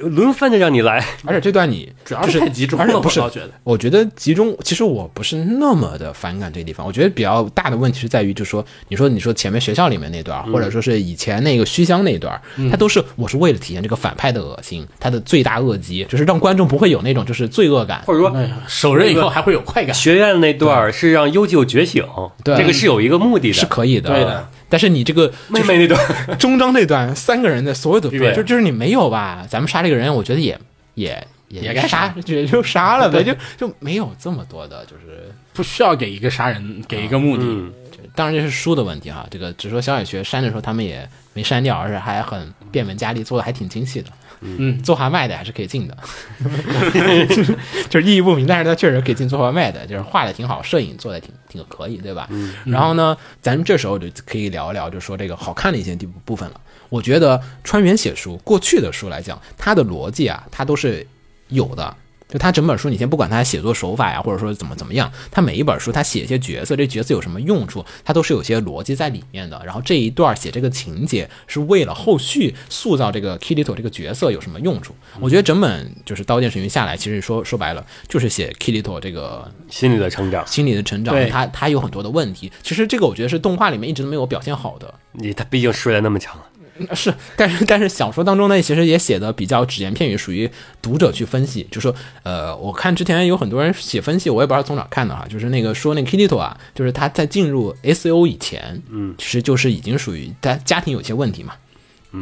[0.00, 3.50] 轮番的让你来， 而且这段你 主要是太集中了，不是我觉得。
[3.62, 6.86] 我觉得集中，其实我不是那么的反感这个地方。
[6.86, 18.02] 我觉得比较大的问题是在于，就是说，你说你说前面学校里面那段，或者说是以前那个虚香那段，它都是我是为了体现这个反派的恶心，他的罪大恶极，就是让观众不会有那种就是罪恶感。
[18.06, 19.94] 或者说哎呀，手刃以后还会有快感。
[19.94, 22.04] 学院那段是让优九觉醒，
[22.42, 24.48] 对这个是有一个目的的，是可以的，对的。
[24.72, 29.46] 但是你这个妹妹那段儿中章那段三个人的所有的对就就是你没有吧？
[29.46, 30.58] 咱们杀这个人，我觉得也
[30.94, 37.44] 也也该杀，也就杀了呗，就就没有这么多的，就是不需要给一个杀人给一个目的。
[37.46, 37.70] 嗯，
[38.14, 39.26] 当然这是书的问题哈。
[39.30, 44.08] 这个只说小野学删的时候他们也没删掉，而且还很变本加厉，做的还挺精细的。
[44.42, 45.96] 嗯，做画卖的还是可以进的，
[47.28, 47.56] 就 是
[47.88, 52.28] 就是意义不明，但是他确实可以进做画卖的，就是画的挺好，摄影做的挺挺可以，对吧？
[52.66, 56.60] 然后呢，咱们这时候就可以聊一聊，就说这个好看的一些地部分了。
[56.88, 61.06] 我觉得川原写书，过去的书来讲，它的逻辑啊，它都是
[61.48, 61.96] 有的。
[62.32, 69.60] 就他整本书，你先不管他写作手法呀，或者说怎么怎么样，他每一本书他写一些角色，这角色有什么用处，他都是有些逻辑在里面的。
[69.66, 74.94] 然后这一段写这个情节是为了后续塑造这个 Kirito 这个角色有什么用处？
[75.20, 82.50] 我觉得整本就是《刀剑神域》下来，其实说说白了就是写 Kirito 这个心理的成长，心理的成长，他他有很多的问题。
[82.62, 84.94] 其实这个我觉得是动画里面一直都没有表现好的。
[85.12, 86.46] 你他毕竟睡得那么强了，
[86.94, 91.66] 是，但是但是小说当中呢，其实也写的比较只言片语，属于读者去分析。
[91.70, 101.54] 就说，呃，我看之前有很多人写分析，我也不知道从哪看的哈，就是那个说那个 Kitito 啊，就是他在进入 SO 以前，嗯，其实就是已经属于他家庭有些问题嘛。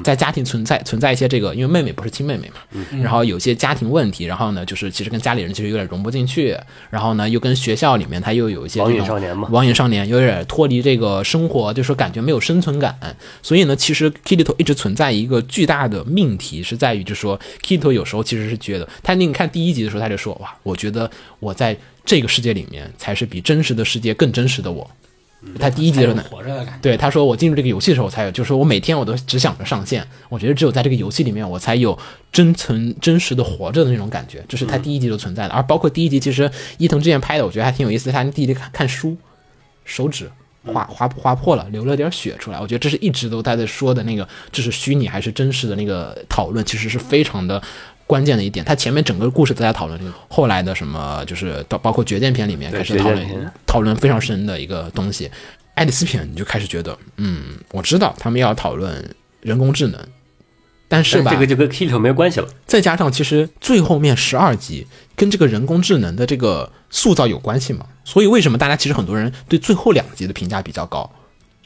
[0.05, 6.57] 在家庭存在存在一些这个，因为妹妹不是亲妹妹嘛，然后有些家庭问题，然后呢，就是其实跟家里人其实有点融不进去，
[6.91, 12.97] 然后呢，又跟学校里面他又有一些网瘾少年嘛网瘾少年有点脱离这个生活，就说感觉没有生存感。
[13.43, 24.89] 所以呢，其实 Kirito 一直存在一个巨大的命题，是在于就是说 Kirito 有时候其实是觉得，他你看第一集的时候他就说哇，我觉得我在这个世界里面才是比真实的世界更真实的我。
[25.59, 26.41] 他第一集的时候。
[26.83, 31.99] 对，他说我进入这个游戏的时候才有，就是说我每天我都只想着上线，我觉得只有在这个游戏里面我才有
[32.33, 35.55] 真存真实的活着的那种感觉，这是他第一集就存在的。
[35.55, 38.13] 而包括第一集，其实伊藤之前拍的，我觉得还挺有意思的。
[38.13, 39.17] 他第一集看看书，
[39.85, 40.31] 手指
[40.65, 47.63] 划划划破了，流了点血出来，我觉得这是一直都他在说的那个这是虚拟还是真实的那个讨论，其实是非常的。
[48.11, 55.31] 关键的一点，他前面整个故事都在讨论这个，后来的什么就是到包括绝剑篇里面开始讨论讨论非常深的一个东西。
[55.75, 60.01] 爱丽丝篇你就开始觉得，嗯，我知道他们要讨论人工智能，
[60.89, 62.49] 但是吧，这个就跟 Kito 没有关系了。
[62.67, 71.09] 再加上其实最后面十二集跟这个人工智能的这个塑造有关系嘛，所以为什么大家其实很多人对最后两集的评价比较高，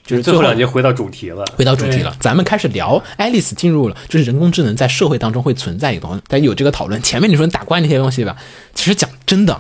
[0.05, 7.01] 就是最后两集回到主题了，回到主题了，咱们开始聊爱丽丝进入了，就是人工智能在社会当中会存在一个东西，但有这个讨论。
[7.03, 8.37] 前面你说你打怪那些东西吧，
[8.75, 9.59] 其实讲真的，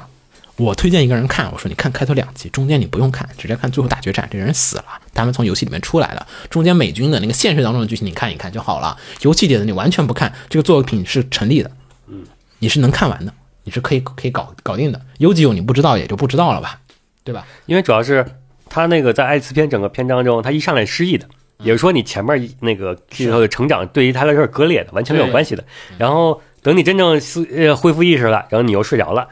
[0.56, 11.70] 我推荐一个人看，我说你看开头两集，中间你不用看，直接看最后大决战，这人死了，他们从游戏里面出来了，中间美军的那个现实当中的剧情你看一看就好了，游戏里的你完全不看，这个作品是成立的，
[12.08, 12.22] 嗯，
[12.58, 13.32] 你是能看完的，
[13.64, 15.00] 你是可以可以搞搞定的。
[15.16, 16.80] 有几有你不知道也就不知道了吧，
[17.24, 17.46] 对吧？
[17.64, 18.26] 因为主要是
[18.74, 21.24] 他那个在爱丽丝篇整个篇章中，他一上来失忆的，
[21.58, 25.62] 也就是说你前面那个 Kito 的成长对于他来说是割裂的，完全没有关系的。
[25.96, 29.28] 然后等你真正思呃恢复意识了，然后你又睡着了，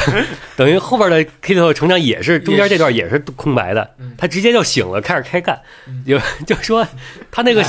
[0.56, 5.60] 等于后边的 Kito 成长也是中间这段也是空白的，他直接就醒了，开始开干，
[6.06, 6.88] 有 就说
[7.30, 7.62] 他那个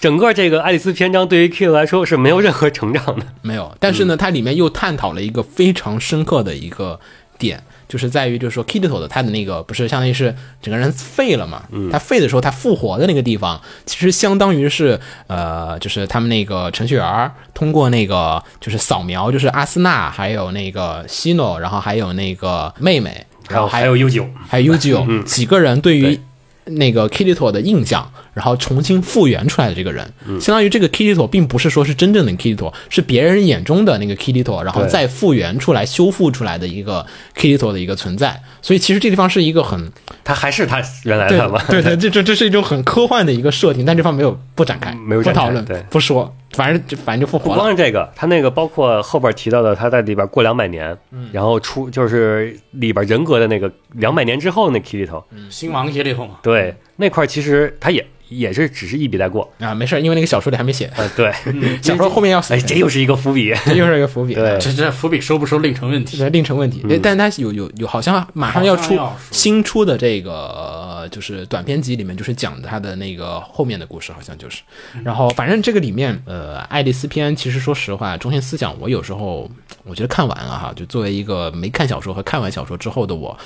[0.00, 3.26] 整个这个爱丽丝篇章对于 Kito 来说是没有任何成长的。
[3.42, 6.98] 没有，但是呢，它里面又探讨了一个非常深刻的一个
[7.38, 26.20] 点，就是在于就是说 Kirito 的他的那个不是相当于是整个人废了嘛，他废的时候他复活的那个地方，其实相当于是呃，就是他们那个程序员通过那个就是扫描，就是阿斯纳还有那个西诺，然后还有那个妹妹，然后还还有悠久，还有 Ugo 几个人对于
[26.66, 28.08] 那个 Kirito 的印象，
[28.40, 30.40] 然后重新复原出来的这个人，嗯。
[30.40, 37.04] 相当于这个 Kirito 并不是说是真正的 Kirito，是别人眼中的那个 Kirito，然后再复原出来、修复出来的一个
[37.36, 38.40] Kirito 的一个存在。
[38.62, 39.92] 所以其实这地方是一个很
[40.24, 41.62] 他还是他原来对 的吗？
[41.68, 47.58] 对 对，这这这是一种很科幻的一个设定，但这方没有不展开，没有展开不讨论对，不说，反正就反正就复不活了。
[47.58, 50.96] 光是这个，他那个包括后边提到的，他在里边过两百年，
[51.32, 61.32] 然后出就是里边人格的那个两百年之后那 Kirito，新王 Kirito 嘛，对那块其实他也也是只是一笔带过，啊，没事儿，因为那个小说里还没写，呃，对，
[61.82, 64.34] 小说后面要死哎，这又是一个伏笔， 这又是一个伏笔。
[64.34, 66.16] 对这这伏笔收不收另成问题。
[66.16, 66.80] 这另成问题。
[67.02, 68.96] 但他有有有，好像马上要出
[69.32, 74.62] 新出的这个呃就是短篇集里面，就是讲他的那个后面的故事，好像就是。
[75.02, 79.50] 然后反正这个里面，呃，爱丽丝篇其实说实话，中心思想我有时候
[79.82, 83.36] 我觉得看完了哈，就作为一个没看小说和看完小说之后的我，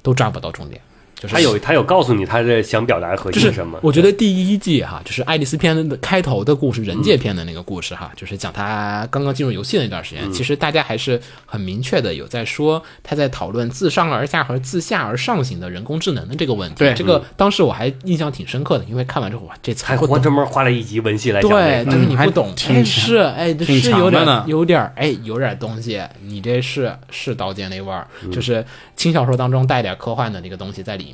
[0.00, 0.80] 都抓不到重点。
[1.24, 3.78] 就是他有他有告诉你他的想表达的核就是心是什么。
[3.82, 16.76] 我觉得第一季哈，就是爱丽丝篇的开头的故事，人界篇的那个故事哈，就是讲他刚刚进入游戏那段时间，其实大家还是很明确的有在说他在讨论自上而下和自下而上型的人工智能的这个问题。
[16.76, 19.98] 对这个当时我还印象挺深刻的，因为看完之后哇，这词不懂。
[20.00, 21.94] 还花专门花了一集文戏来讲对，这个。
[21.94, 28.64] 就是你不懂，挺哎，是哎，是有点有点哎，有点东西，你这是是刀剑那味儿，嗯就是
[28.96, 31.13] 轻小说当中带点科幻的那个东西在里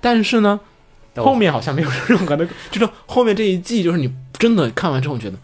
[0.00, 0.58] 但是呢，
[1.16, 5.36] 后面好像没有任何的，就是后面这一季，就是你真的看完之后觉得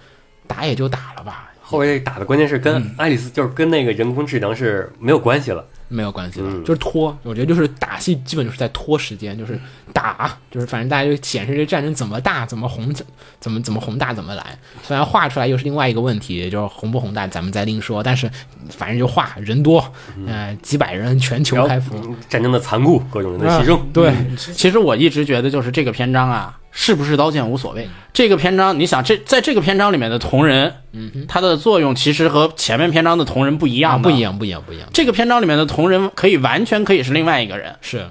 [0.47, 2.95] 打也就打了吧，后面打的关键是跟嗯。
[2.97, 5.67] 爱丽丝，就是跟那个人工智能是没有关系了。
[5.89, 7.17] 没有关系了，嗯就是拖。
[7.23, 9.59] 我觉得就是打戏，基本就是在拖时间，就是
[9.93, 12.93] 打，就是反正大家就显示这战争怎么大，怎么宏，
[13.41, 14.59] 怎么怎么宏大怎么来。
[14.83, 18.31] 虽然画出来又是另外一个问题，就是宏不宏大咱们再另说，但是
[18.71, 19.85] 反正就画人多，
[20.27, 21.81] 呃，几百人全球开
[22.29, 23.83] 战争的残酷，各种人的牺牲啊。
[23.93, 27.89] 对，其实我一直觉得，就是这个篇章啊，是不是刀剑无所谓。
[28.13, 34.21] 这个篇章，你想这在这个篇章里面的同人，嗯，它的作用其实和前面篇章的同人不一样啊，不一。
[34.21, 38.11] 样，不一样，不一样，这个篇章里面的同人可以完全可以是另外一个人，是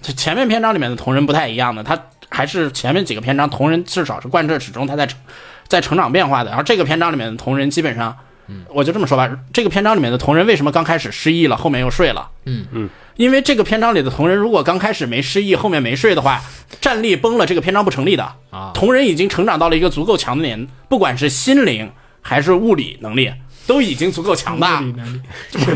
[0.00, 1.98] 这前面篇章里面的同人不太一样的，他
[2.28, 5.18] 还是前面几个篇章同人至少是贯彻始终，他在成
[5.66, 6.50] 在成长变化的。
[6.50, 8.16] 然后这个篇章里面的同人基本上，
[8.68, 12.28] 我就这么说吧，这个篇章里面的同人为什么刚开始失忆了，后面又睡了？
[12.46, 16.40] 嗯嗯，因为这个篇章里的同人如果刚开始没失忆，后面没睡的话，
[16.80, 18.24] 战力崩了，这个篇章不成立的。
[18.50, 21.90] 啊，同人已经成长到了一个足够强的年，不管是心灵
[22.20, 23.32] 还是物理能力。
[23.64, 24.82] 都已经足够强大，
[25.54, 25.70] 不是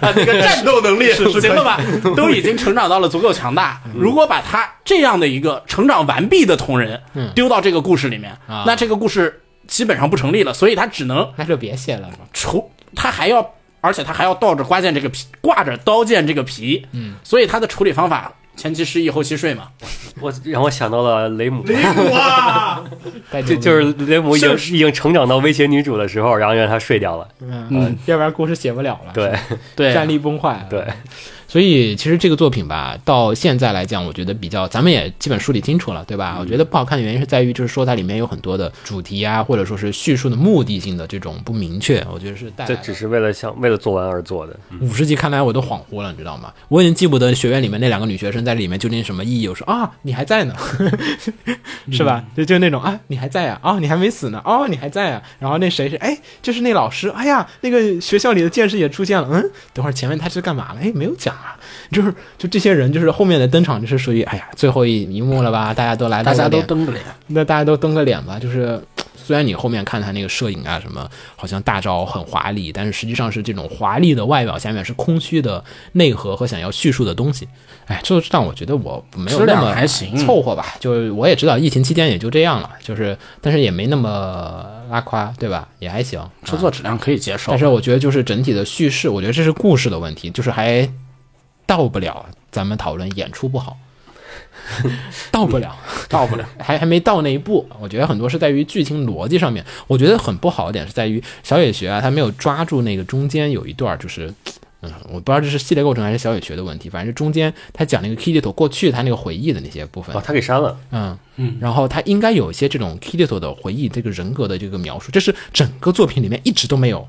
[0.00, 1.80] 啊，那个战斗能力行了吧？
[2.14, 3.82] 都已经成长到了足够强大。
[3.92, 7.02] 如果把他这样的一个成长完毕的同人
[7.34, 10.52] 丢到这个故事里面，啊那这个故事基本上不成立了。
[10.52, 12.18] 所以他只能那就别写了吧。
[12.32, 16.84] 除他还要，而且他还要倒着挂件这个皮，挂着刀剑这个皮。
[16.90, 19.68] 嗯，所以他的处理方法前期失忆后期睡嘛。
[20.20, 21.62] 我让我想到了雷姆，
[23.30, 27.28] 带就就是雷姆已经已经成长到威胁女主的时候，然后让她睡掉了。
[27.40, 29.12] 嗯，要不然故事写不了了。
[29.14, 29.32] 对
[29.76, 30.66] 对，战力崩坏了。
[30.68, 30.84] 对，
[31.48, 36.36] 所以其实这个作品吧，到现在来讲，我觉得比较，咱们也基本梳理清楚了，对吧？
[36.38, 44.54] 我觉得不好看的原因是在于，就是说它里面有很多的主题啊，或者说是叙述的目的性的这种不明确，我觉得是带来这只是为了想为了做完而做的。
[44.82, 46.52] 五十集看来我都恍惚了，你知道吗？
[46.68, 49.48] 我已经记不得学院里面那两个女学生在里面究竟什么意义。
[49.48, 50.54] 我说啊，你还在呢，
[51.90, 52.22] 是吧？
[52.36, 55.22] 就就那种啊，你还在啊，啊，你还没死呢，哦，你还在啊。
[55.38, 59.26] 然后那谁是哎，就是那老师，哎呀，那个学校里的剑士也出现了。
[59.32, 60.80] 嗯，等会儿前面他是干嘛了？
[60.82, 61.37] 哎，没有讲啊。
[61.90, 65.72] 就是就这些人，就是后面的登场，就是属于哎呀，最后一一幕了吧？
[65.72, 66.78] 大家都来，大家都登。
[66.78, 67.04] 蹬个脸。
[67.28, 68.80] 那大家都登个脸吧，就是
[69.16, 75.62] 虽然你后面看他那个摄影啊什么，好像大招很华丽，但是实际上是这种华丽的外表下面是空虚的
[75.92, 77.46] 内核和想要叙述的东西。
[77.86, 80.74] 哎，这让我觉得我没有那么还行凑合吧。
[80.78, 85.66] 就是我也知道疫情期间也就这样了，就是但是也没那么拉胯，对吧？
[85.78, 86.20] 也还行。
[86.44, 90.86] 制作质量可以接受，但是我觉得就是整体的叙事，我觉得这是故事的问题，就是还
[91.68, 93.76] 到不了咱们讨论演出不好，
[95.30, 95.76] 到不了。
[96.08, 96.48] 到不了。
[96.58, 97.68] 还还没到那一步。
[97.78, 104.32] 我觉得很多是在于剧情逻辑上面，我觉得很不好的点是在于小野学啊，他没有抓住那个中间有一段就是。
[104.80, 110.78] 嗯，我不知道这是系列构成还是小野学的问题，反正中间他讲那个 Kirito 过去他那个回忆的那些部分哦，，他给删了。
[110.92, 117.08] 嗯嗯，然后他应该有一些这种 Kirito 的回忆这个人格的这个描述，这是整个作品里面一直都没有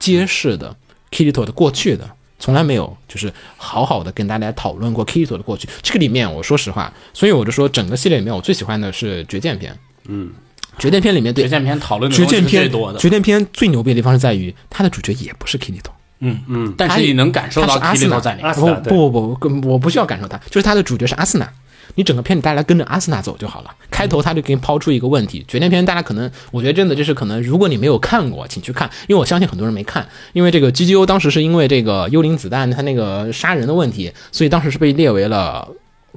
[0.00, 0.74] 揭示的
[1.12, 5.68] Kirito 的过去的，从来没有就是好好的跟大家讨论过 Kirito 的过去。
[5.82, 9.76] 这个里面我说实话，所以我就说整个系列里面我最喜欢的是绝剑篇。
[10.08, 10.30] 嗯，
[10.78, 15.90] 绝剑篇里面对绝剑篇讨论的绝剑篇最多的，绝剑篇最牛逼的地方是在于它的主角也不是 Kirito。
[16.20, 18.54] 嗯嗯但是你能感受到阿斯纳在里面。
[18.54, 21.46] 不不不不，我不需要感受他，就是他的主角是阿斯纳。
[21.94, 23.70] 你整个片子大家跟着阿森纳走就好了。
[23.90, 35.68] 开头他就给你抛出一个问题，绝恋片大家可能，我觉得真的就是可能，如果你没有看过，请去看，因为我相信很多人没看，因为这个 GGO 当时是因为这个幽灵子弹它那个杀人的问题，所以当时是被列为了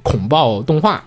[0.02, 1.04] 恐暴动画，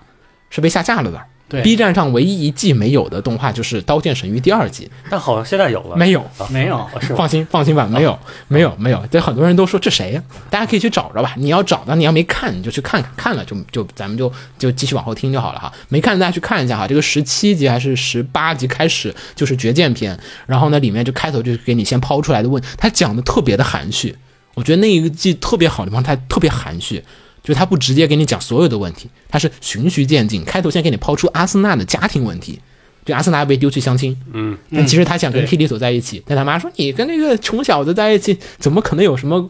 [0.50, 1.22] 是被下架了的。
[1.54, 5.96] 对 B 站上唯一一季没有的动画就是《刀剑神域》第二季，但好像现在有了。
[5.96, 6.26] 没有。
[6.50, 6.84] 没有？
[7.16, 9.00] 放心， 放心吧，没有，没有，没有。
[9.12, 11.36] 这，很多人都说这谁呀、大家可以去找着吧。
[11.38, 15.72] 你要找到，你要没看，你就去看看，看了就就咱们就就继续往后听就好了哈。
[15.90, 16.88] 没看大家去看一下哈。
[16.88, 24.16] 这个十七集还是十八集开始就是绝剑篇，然后呢里面就开头就给你先抛出来的问，他讲的特别的含蓄。
[24.56, 27.04] 我觉得那一季特别好的地方，他特别含蓄。
[27.44, 32.60] 就他不直接给你讲所有的问题，他是循序渐进，开头先给你抛出阿森纳的家庭问题，
[33.06, 35.48] 就阿森纳被丢去相亲，嗯，但其实他想跟对。
[35.48, 39.50] Kitty 走在一起，但他妈说你跟那个穷小子在一起，怎么可能有什么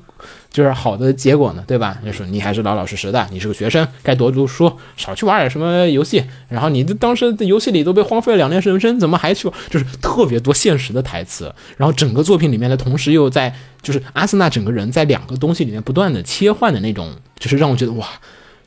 [0.54, 1.98] 就是好的结果呢，对吧？
[2.06, 6.24] 就是你还是老老实实的，你是个学生，该多读书，少去玩点什么游戏。
[6.48, 9.52] 然后你当时在游戏里都被荒废了两年人生，怎么还去？
[9.70, 11.54] 就是特别多现实的台词。
[11.76, 18.08] 然后整个作品里面的同时又在，就是阿森纳整个人在两个东西里面不断的切换的那种，就是让我觉得哇。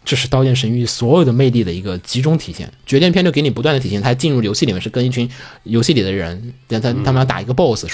[0.06, 2.72] 这是《刀剑神域》所有的魅力的一个集中体现。
[2.86, 5.28] 决战篇就给你不断的体现，他进入游戏里面是跟一群
[5.64, 7.86] 游戏里的人，他他他们要打一个 BOSS，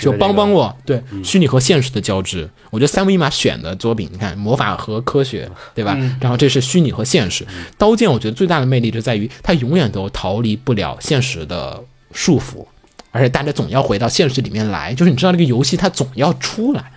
[0.00, 2.48] 就帮帮我，对，虚拟和现实的交织。
[2.70, 5.98] 我觉得三维码选的作品，你看魔法和科学，对吧？
[6.20, 7.44] 然后这是虚拟和现实。
[7.76, 11.82] 刀剑我觉得最大的魅力就在于它永远都逃离不了现实的
[12.12, 12.64] 束缚，
[13.10, 16.92] 而且大家总要回到现实里面来，就是你知道这个游戏它总要出来。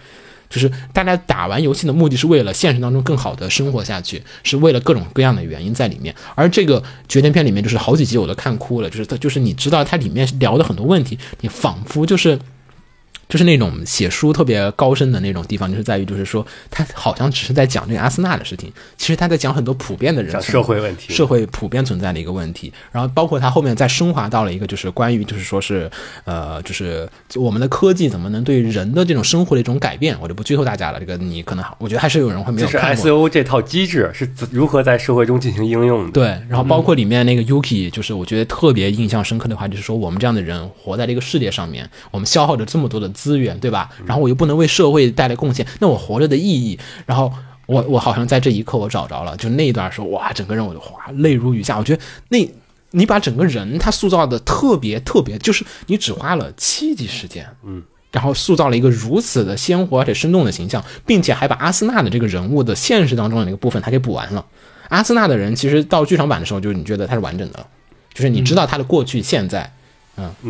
[0.49, 6.13] 就是大家打完游戏的目的是为了现实当中更好的生活下去，是为了各种各样的原因在里面。
[6.35, 12.39] 而这个绝恋片里面就是好几集我都看哭了，就是它就是你知道它里面聊的很多问题，你仿佛就是。
[13.27, 22.71] 就是那种写书特别高深的那种地方，就是在于，就是说，他好像只是在讲这个阿森纳的事情，其实他在讲很多普遍的人讲社会问题，社会普遍存在的一个问题。
[22.91, 25.89] 然后包括他后面再升华到了一个，就是关于就是说是
[26.23, 30.99] 呃，就是我们的科技怎么能对人的这种生活的一种改变，我就不剧透大家了。
[30.99, 33.01] 这个你可能我觉得还是有人会没有就是 E 看过。
[33.01, 36.11] S O 这套机制是如何在社会中进行应用的？
[36.11, 43.89] 对，然后包括里面那个 Yuki，就是我觉得特别印象深刻的话，就是说我们这样的人活在这个世界上面，我们消耗着这么多的资源，对吧？
[44.05, 47.33] 然后我又不能为社会带来贡献，那我活着的意义，然后。
[47.67, 51.79] 我我好像在这一刻我找着了，就那一段时候，哇，整个人我就哗泪如雨下。
[51.79, 52.37] 我觉得那，
[52.91, 64.45] 你把整个人他塑造的特别特别，就是你只花了七集时间，嗯，然后塑造了一个如此的鲜活而且生动的形象，并且还把阿森纳的这个人物的现实当中的那个部分他给补完了。
[64.89, 67.65] 阿森纳的人其实到剧场版的时候，就是你觉得他是完整的，
[68.13, 69.71] 就是你知道他的过去、现在，嗯，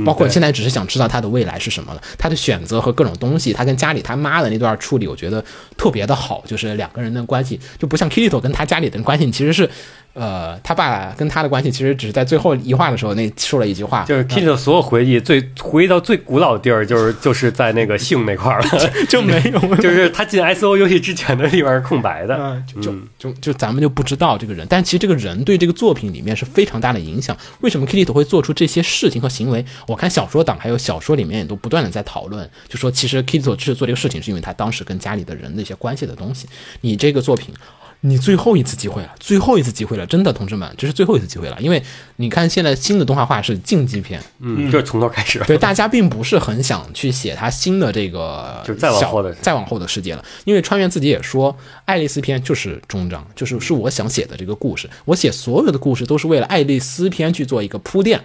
[0.06, 2.02] 包括现在只是想知道他的未来是什么了。
[2.18, 5.44] 他的选择和各种东西，他跟家里他妈的那段处理，我觉得
[5.78, 9.70] 特别的好，就是两个人的关系就不像 Kirito 跟他家里的人关系，其实是。
[10.16, 22.38] 呃，他爸跟他的关系其实只是在最后一话的时候那说了一句话，就是 Kitty 的所有回忆，最回忆到最古老的地儿，就是就是在那个性那块儿了， 就没有 就是他进 S O 游戏之前的地方是空白的。
[22.38, 27.36] 嗯，就就就就咱们就不知道这个人，但其实这个人对这个作品里面是非常大的影响。
[27.60, 29.66] 为什么 Kitty 会做出这些事情和行为？
[29.86, 36.48] 我看小说党还有小说里面也都不断的在讨论，就说其实 Kitty 之做这个事情是因为他当时跟家里的人的一些关系的东西。
[36.80, 37.54] 你这个作品。
[38.02, 41.58] 你最后一次机会了，最后一次机会了，真的，同志们，这是最后一次机会了。
[41.60, 41.82] 因为
[42.18, 45.42] 你看，现在新的动画化是竞技片，嗯，就从头开始。
[45.48, 58.22] 对，大家并不是很想去写他新的这个就再往后的再往后的世界了，因为川原自己也说，爱丽丝篇就是终章，就是是我想写的这个故事，我写所有的故事都是为了爱丽丝篇去做一个铺垫。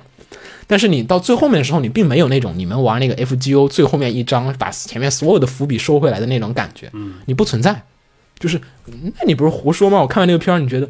[0.67, 7.83] 但是你到最后面的时候，你并没有那种你们玩那个 FGO 最后面一章把前面所有的伏笔收回来的那种感觉，嗯，你不存在，
[8.41, 10.01] 就是那你不是胡说吗？
[10.01, 10.89] 我看完这个片儿，你觉得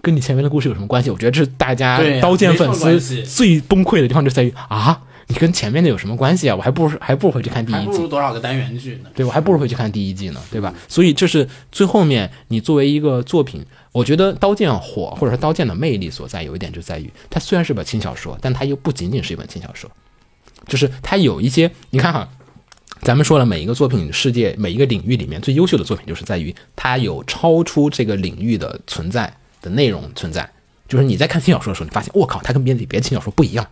[0.00, 1.10] 跟你前面的故事有什么关系？
[1.10, 6.56] 我觉得这是大家刀剑粉丝最崩溃的地方就在于啊，你跟前面的有什么关系啊？
[6.56, 9.10] 我还不如还不如回去看第一季还不如，多少个单元剧呢？
[9.14, 10.74] 对我还不如回去看第一季呢，对吧？
[10.88, 19.90] 所以这是最后面你作为一个作品，我觉得《刀剑》火或者说《刀剑》的魅力所在，有一点就在于它虽然是本轻小说，但它又不仅仅是一本轻小说，
[20.66, 22.26] 就是它有一些你看哈。
[23.02, 30.48] 咱们说了，每一个作品世界每一个领域里面最优秀的作品，就是在于它有超出这个领域的存在的内容存在。
[30.88, 33.66] 就是你在看轻小说的时候，你发现我靠，它跟别的别的轻小说不一样，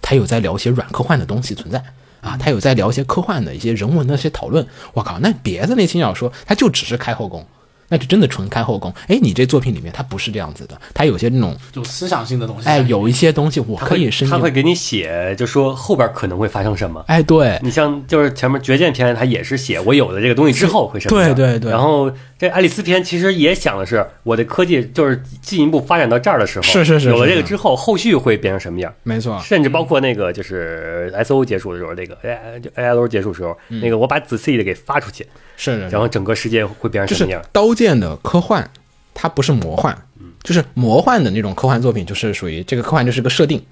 [0.00, 1.82] 它有在聊一些软科幻的东西存在
[2.20, 4.64] 啊，它有在聊一些科幻的一些人文的一些讨论。
[4.92, 7.44] 我靠，那别的那轻小说，它就只是开后宫，
[7.88, 8.92] 那就真的纯开后宫。
[9.08, 12.68] 哎，你这作品里面它不是这样子的，它有些那种就思想性的东西。
[12.68, 14.30] 哎，有一些东西我可以深进。
[14.30, 17.04] 他会给你写，就说后边可能会发生什么。
[17.06, 28.92] 哎，对，你像就是前面绝剑篇，他也是写我有了这个东西之后会什么样对对对然后这爱丽丝篇其实也想的是，我的科技就是进一步发展到这儿的时候，是是是有了这个之后，后续会变成什么样？
[29.02, 37.42] 没错，甚至包括那个就是 S O 结束的时候，那个 A 就 A L 结束的时候，嗯那个我把仔细的给发出去，是是是然后整个世界会变就是成什么样？
[37.52, 38.68] 刀剑的科幻，
[39.14, 39.96] 它不是魔幻，
[40.42, 43.64] 就是魔幻的那种科幻作品，就是属于这个科幻就是个设定，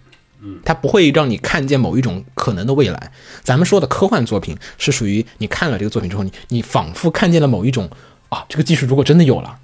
[0.65, 3.13] 它不会让你看见某一种可能的未来。
[3.43, 7.89] 咱们说的科幻作品是属于你看了这个作品之后，你你仿佛看见了某一种
[8.29, 9.59] 啊，这个技术如果真的有了。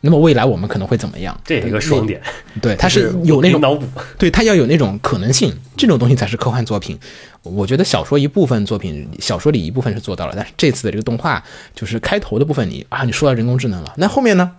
[0.00, 1.38] 那么未来我们可能会怎么样？
[1.44, 2.20] 这也是一个双点，
[2.62, 3.86] 对，它是有那种脑补。
[4.16, 6.98] 对，它要有那种可能性，这种东西才是科幻作品。
[7.42, 11.42] 我觉得小说一部分作品，小说里一部分是做到了，但是这次的这个动画，
[11.74, 14.52] 就是开头的部分你，啊，你说到人工智能了，那后面呢？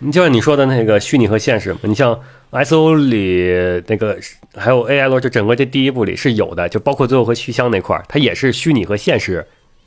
[0.00, 2.16] 你就像你说的那个虚拟和现实嘛，你像
[2.50, 4.16] S O 里那个，
[4.54, 9.44] 还有 A L，就整个这第一部里是有的，就包括最后和虚香那块儿，它也是虚拟和现实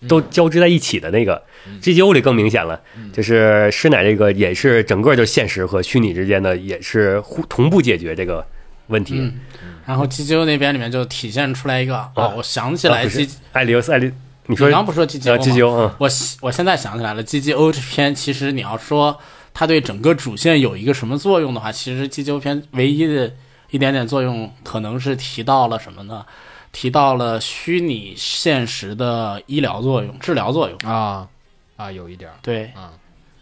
[0.08, 1.42] 都交织在一起的那个。
[1.82, 2.82] GGO 里更明显了，
[3.14, 8.46] 就是师奶这个也是整个就现实和虚拟之间的也是互同步解决这个
[8.88, 9.16] 问题。
[9.20, 9.40] 嗯
[9.84, 14.12] 然后 GGO 那边里面就体现出来一个哦，我想起来 G，艾利欧斯艾利，
[14.46, 16.10] 你说你刚不说 GGO 呃吗 GGO 嗯我
[16.42, 19.20] 我现在想起来了，GGO 这篇其实你要说
[19.54, 23.34] 它对整个主线有一个什么作用的话，其实 GGO 篇唯一的
[23.72, 26.24] 一点点作用，可能是提到了什么呢？
[26.72, 30.78] 提到了虚拟现实的医疗作用、治疗作用。
[30.90, 31.28] 啊
[31.76, 32.90] 啊，有一点儿，对，嗯。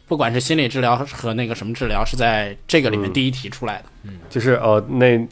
[0.08, 3.86] 不管是心理治疗和那个什么治疗，是在这个里面第一提出来的。
[4.04, 4.20] 嗯。
[4.30, 5.28] 就是哦，那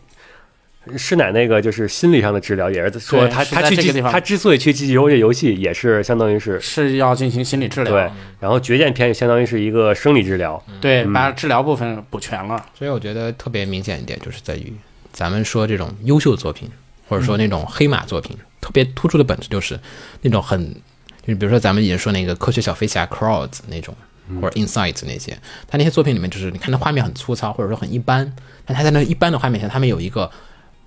[0.96, 4.12] 师奶那个就是心理上的治疗，也是说他他去这个地方。
[4.12, 12.66] 他之所以去 GGO 这游戏，也是相当于是是要进行心理治疗，对，然后绝剑篇相当于是一个生理治疗，对，把治疗部分补全了。
[12.78, 14.72] 所以我觉得特别明显一点，就是在于
[15.12, 16.70] 咱们说这种优秀作品，
[17.08, 19.80] 或者说那种黑马作品，特别突出的本质就是
[20.22, 20.74] 那种很，
[21.22, 23.96] 就是比如说咱们也说那个科学小飞侠 Crowds 那种，
[24.42, 25.38] 或者 Insight 那些，
[25.68, 28.32] 他那些作品里面就是你看他画面很粗糙，或者说很一般，
[28.66, 30.30] 但他在那一般的画面下，他们有一个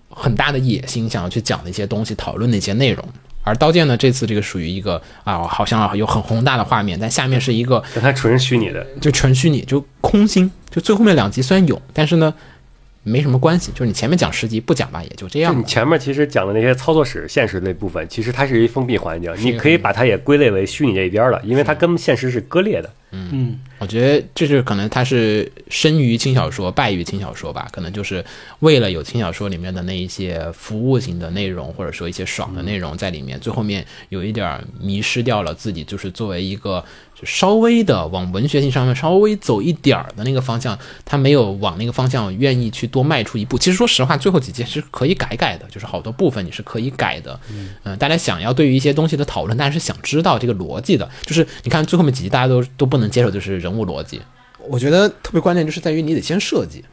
[0.09, 3.05] 很大的野心，想要去讲的一些东西，讨论的一些内容。
[3.43, 10.51] 而刀剑呢，这次这个属于一个啊，好像有很宏大的画面，但下面是一个但它纯虚拟的，就纯虚拟，就空心。
[10.68, 12.33] 就最后面两集虽然有，但是呢，
[13.03, 13.72] 没什么关系。
[13.72, 15.59] 就是你前面讲十集不讲吧，也就这样了。
[15.59, 22.90] 你前面其实讲的那些操作史、现实那部分，其实它是一封闭环境，你可以把它也归类为虚拟这一边了，因为它跟现实是割裂的。
[23.13, 27.69] 嗯，我觉得这是可能他是生于轻小说，败于轻小说吧。
[27.73, 28.25] 可能就是
[28.61, 36.85] 为了有轻小说里面的那一些服务型的内容，或者说一些爽的内容在里面，最后面有一点迷失掉了自己，就是作为一个
[37.15, 43.59] 就稍微的往文学性上面稍微走一点儿的那个方向，他没有往那个方向愿意去多迈出一步。
[43.59, 47.39] 其实说实话，最后几集是可以改改的，就是好多部分你是可以改的。
[47.85, 54.20] 嗯、大家想要对于一些东西的讨论，大家是想知道这个逻辑的，就是你看最后面几集大家都都不能接受，就是人物逻辑。
[54.68, 56.84] 我觉得特别关键就是在于你得先设计。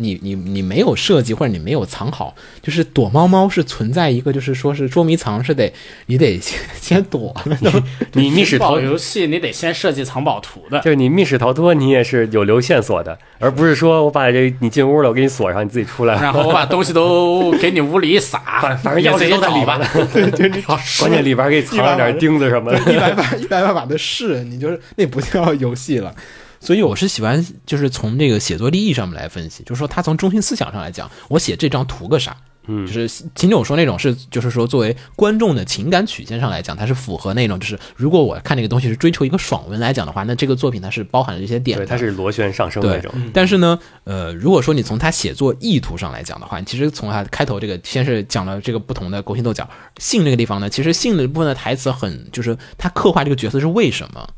[0.00, 5.72] 你你你没有设计，或者你没有藏好，就是躲猫猫是存在一个，就是说是捉迷藏是得
[6.06, 7.34] 你得先先躲，
[8.14, 16.14] 你密室逃宝游戏你得先设计藏宝图的，就是你密室逃脱，你也是有留线索的，而不是说我把这你进屋了，我给你锁上，你自己出来。
[16.20, 19.80] 然后我把东西都给你屋里一撒， 反反正钥匙都在里边。
[20.12, 22.78] 对，就是你关键里边给你藏上点钉子什么的。
[22.92, 26.14] 一百把一百把把的试，你就是那不叫游戏了。
[26.60, 32.36] 所以我是喜欢，就是从这个写作利益上面来分析，就是说他从中心思想上来讲，我写这张图个啥？
[32.66, 41.86] 嗯就是秦九说那种是，就是说作为观众的情感曲线上来讲，它是符合那种，就是如果我看这个东西是追求一个爽文来讲的话，那这个作品它是包含了这些点的。
[41.86, 54.28] 对，它是螺旋上升那对种。，但是呢，呃，如果说你从他写作意图上来讲的话，其实从他开头这个先是讲了这个不同的勾心斗角，性这个地方呢，其实性的部分的台词很，就是他刻画这个角色是为什么，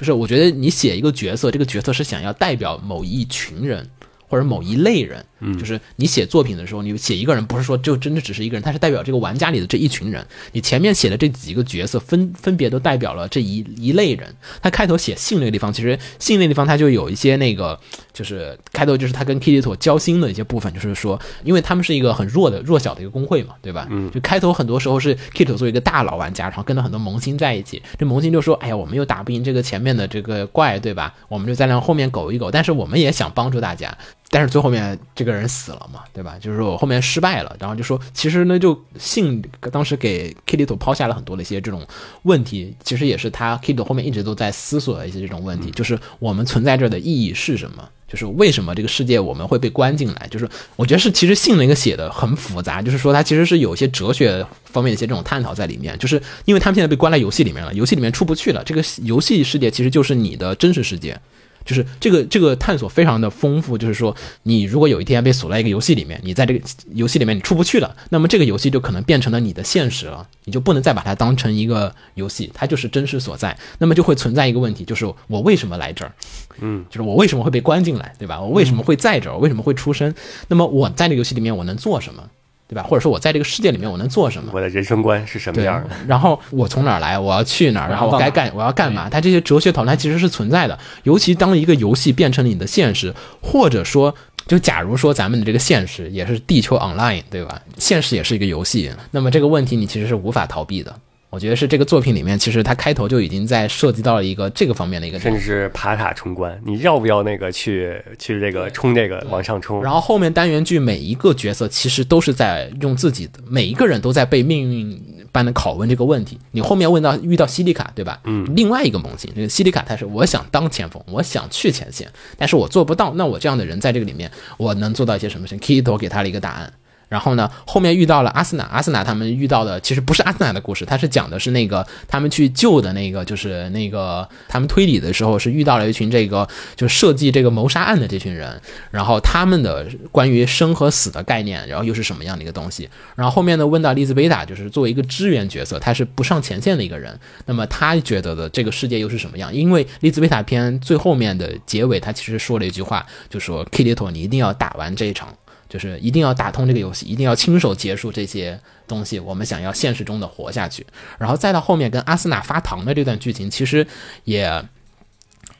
[0.00, 3.86] 就是我觉得你写一个角色，这个角色是想要代表某一群人。
[4.30, 10.24] 或者某一类人，嗯，就是你写作品的时候，你写一个人，不是说就真的只是一个人，他是代表这个玩家里的这一群人。
[10.52, 14.32] 你前面写的这几个角色分分别都代表了这一一类人。
[14.62, 17.78] 他开头写信那个地方，其实信那个地方他就有一些那个，
[18.12, 23.88] 就是开头就是他跟 Kitty 交心的一些部分，就是说，因为他们是一个很弱的弱小的一个工会嘛，对吧？
[23.90, 31.12] 嗯，就开头很多时候是 Kitty 作为一个大佬玩家，然后跟了很多萌新在一起，这萌新就说，哎呀，我们又打不赢这个前面的这个怪，对吧？
[31.28, 33.96] 我们就在那后面苟一苟，但是我们也想帮助大家。
[34.32, 36.36] 但是最后面这个人死了嘛，对吧？
[36.40, 41.84] 就是说我后面失败了，然后就说其实呢，就信当时给 Kitty 抛下了很多的一些这种
[42.22, 47.88] 问题，其实也是他 Kitty 后面一直都在思索的一些这种问题，就是我们存在这儿的意义是什么？
[48.06, 50.28] 就是为什么这个世界我们会被关进来？
[50.30, 61.20] 就是我觉得是其实信那个写的很复杂，就是说他其实是有一些哲学方面的一些这种探讨在里面，就是因为他们现在被关在游戏里面了，游戏里面出不去了，这个游戏世界其实就是你的真实世界。
[61.64, 66.60] 就是这个这个探索非常的丰富，就是说，你如果有一天被锁在一个游戏里面，你在这个
[66.92, 73.56] 游戏里面你出不去了，那么这个游戏就可能变成了你的现实了，你就不能再把它当成一个游戏，它就是真实所在。
[73.78, 76.12] 那么就会存在一个问题，就是我为什么来这儿？
[76.60, 78.40] 嗯，就是我为什么会被关进来，对吧？
[78.40, 79.34] 我为什么会在这儿？
[79.34, 80.14] 我为什么会出生？
[80.48, 82.28] 那么我在这个游戏里面我能做什么，
[82.70, 82.84] 对吧？
[82.84, 84.52] 或者说我在这个世界里面我能做什么？
[84.54, 89.08] 我的人生观是什么样的？， 然后我从哪儿来，我要去哪儿，然后我该干我要干嘛？
[89.10, 93.12] 它这些哲学讨论它其实是存在的，尤其当一个游戏变成了你的现实，
[93.42, 94.14] 或者说。
[94.46, 97.60] 就假如说咱们的这个现实也是地球 online，对吧？
[97.78, 100.92] 现实也是一个游戏，那么这个问题你其实是无法逃避的。
[101.30, 109.80] 我觉得是这个作品里面，其实它开头就已经在涉及到了一个这个方面的一个甚至是爬塔冲关，你要不要那个去去这个冲这个往上冲？
[109.82, 115.00] 然后后面单元剧每一个角色其实都是在用自己的，每一个人都在被命运
[115.30, 116.36] 般的拷问这个问题。
[116.50, 118.18] 你后面问到遇到西里卡，对吧？
[118.24, 123.14] 嗯，另外一个萌新，这个西里卡他是我想当前锋，我想去前线，但是我做不到。
[123.14, 126.72] 那我这样的人在这个里面，我能做到一些什么事情？Kito 给他了一个答案。
[127.10, 138.60] 然后呢，后面遇到了阿斯纳，阿斯纳他们遇到的其实不是阿斯纳的故事，他是讲的是那个他们去救的那个，就是那个他们推理的时候是遇到了一群这个就设计这个谋杀案的这群人，
[138.92, 142.88] 然后他们的关于生和死的概念，然后又是什么样的一个东西？
[143.16, 149.52] 然后后面呢，问到丽兹贝塔，就是作为一个支援角色，他是不上前线的一个人，那么他觉得的这个世界又是什么样？
[149.52, 155.28] 因为丽兹贝塔篇最后面的结尾，他其实说了一句话，就说 k i l i t o 你一定要打完这一场。
[155.70, 158.58] 就是一定要打通这个游戏，一定要亲手结束这些
[158.88, 159.20] 东西。
[159.20, 160.84] 我们想要现实中的活下去，
[161.16, 163.86] 然后再到后面跟阿斯纳发糖的这段剧情，其实
[164.24, 164.62] 也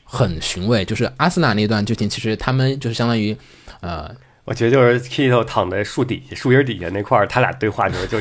[0.02, 0.84] 很寻味。
[0.84, 3.36] 就是阿斯纳那段剧情，其实他们就是相当于，
[3.80, 4.10] 呃，
[4.44, 8.18] 我觉得就是 Kito 躺在树底下、树荫底下那块儿，他俩对话的时候就，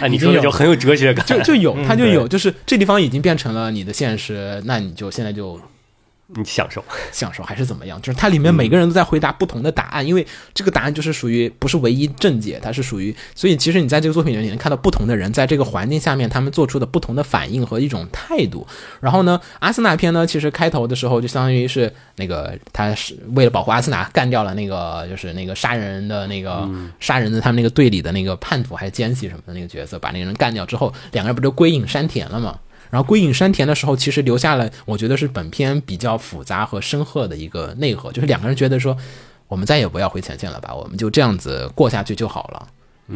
[0.00, 5.60] 按你说的就很有哲学感，就就有，他就有，就是这地方已经变成了你的现实，那你就现在就。
[6.36, 8.00] 你享受享受还是怎么样？
[8.02, 18.66] 就是它里面每个人都在回答不同的答案，因为这个答案就是属于不是唯一正解，它是属于，所以其实你在这个作品里面你能看到不同的人在这个环境下面他们做出的不同的反应和一种态度。
[19.00, 26.68] 然后呢，阿森纳篇呢，其实开头的时候就相当于是那个他是为了保护阿森纳干掉了那个就是那个杀人的那个
[27.00, 32.58] 杀人的他们那个队里的那个叛徒还是奸细什么的那个角色，把那个人干掉之后，两个人不就归隐山田了吗？
[32.90, 38.96] 然后归隐山田的时候，其实留下了我觉得是本片比较复杂和深刻的一个内核，就是两个人觉得说，
[39.46, 42.68] 我们再也不要回前线了吧，我们就这样子过下去就好了。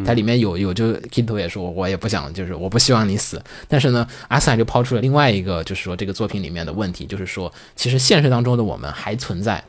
[0.07, 3.43] 它里面有有就 Kito 也说，我也不想，就是我不希望你死。
[3.69, 9.63] 但是呢，阿斯纳就抛出了另外一个，就是说这个作品里面的问题，就是说其实现实当中的我们还存在。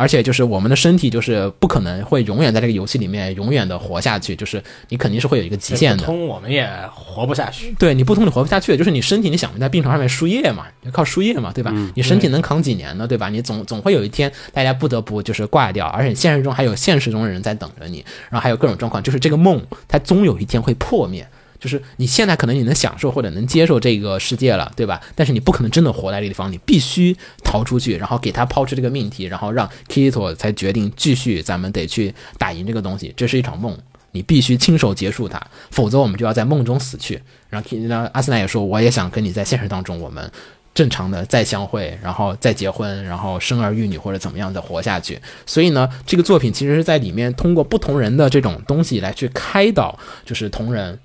[0.00, 5.98] 而且就是我们的身体就是不可能会永远在这个游戏里面永远的活下去，就是你肯定是会有一个极限的。
[5.98, 7.74] 不通我们也活不下去。
[7.78, 11.70] 对你不通你活不下去，就是你身体你想在病床上面输液嘛，就靠输液嘛，对吧？
[11.94, 13.06] 你身体能扛几年呢？
[13.06, 13.28] 对吧？
[13.28, 21.28] 你总总会有一天大家不得不就是挂掉，而且现实中还有现实中的人在等着你，然后还有各种状况，就是这个梦它终有一天会破灭。
[21.60, 24.98] 就是你现在可能你能享受或者能接受这个世界了，对吧？
[25.14, 33.12] 但是你不可能真的活在这个地方，你必须逃出去，然后给他抛出这个命题，然后让 Kito 才决定继续，咱们得去打赢这个东西。
[33.14, 33.76] 这是一场梦，
[34.12, 35.38] 你必须亲手结束它，
[35.70, 37.20] 否则我们就要在梦中死去。
[37.50, 40.32] 然后 K，阿斯奈也说，我也想跟你在现实当中，我们
[40.72, 45.20] 正常的再相会，然后再结婚，然后生儿育女或者怎么样的活下去。
[45.44, 50.98] 所以呢，这个作品其实是在里面通过不同人的这种东西来去开导，就是同人。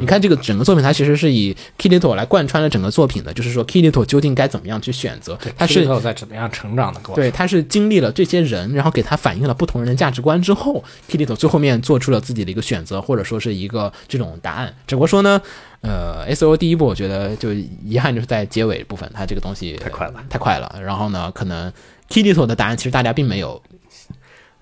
[0.00, 7.16] 你看这个整个作品，它其实是以 Kirito 来贯穿了整个作品的，就是说 Kirito 究竟该怎么样去选择，他是在怎么样成长的过程。
[7.16, 14.74] 对，他是经历了这些人，然后给他反映了不同人的价值观之后，Kirito 最后面做出了自己的一个选择，或者说是一个这种答案。
[14.86, 15.40] 只不过说呢，
[15.82, 20.74] 呃，S O 第一部我觉得就遗憾就是在结尾部分，它这个东西太快了，太快了。
[20.82, 21.72] 然后呢，可能
[22.08, 23.62] Kirito 的答案其实大家并没有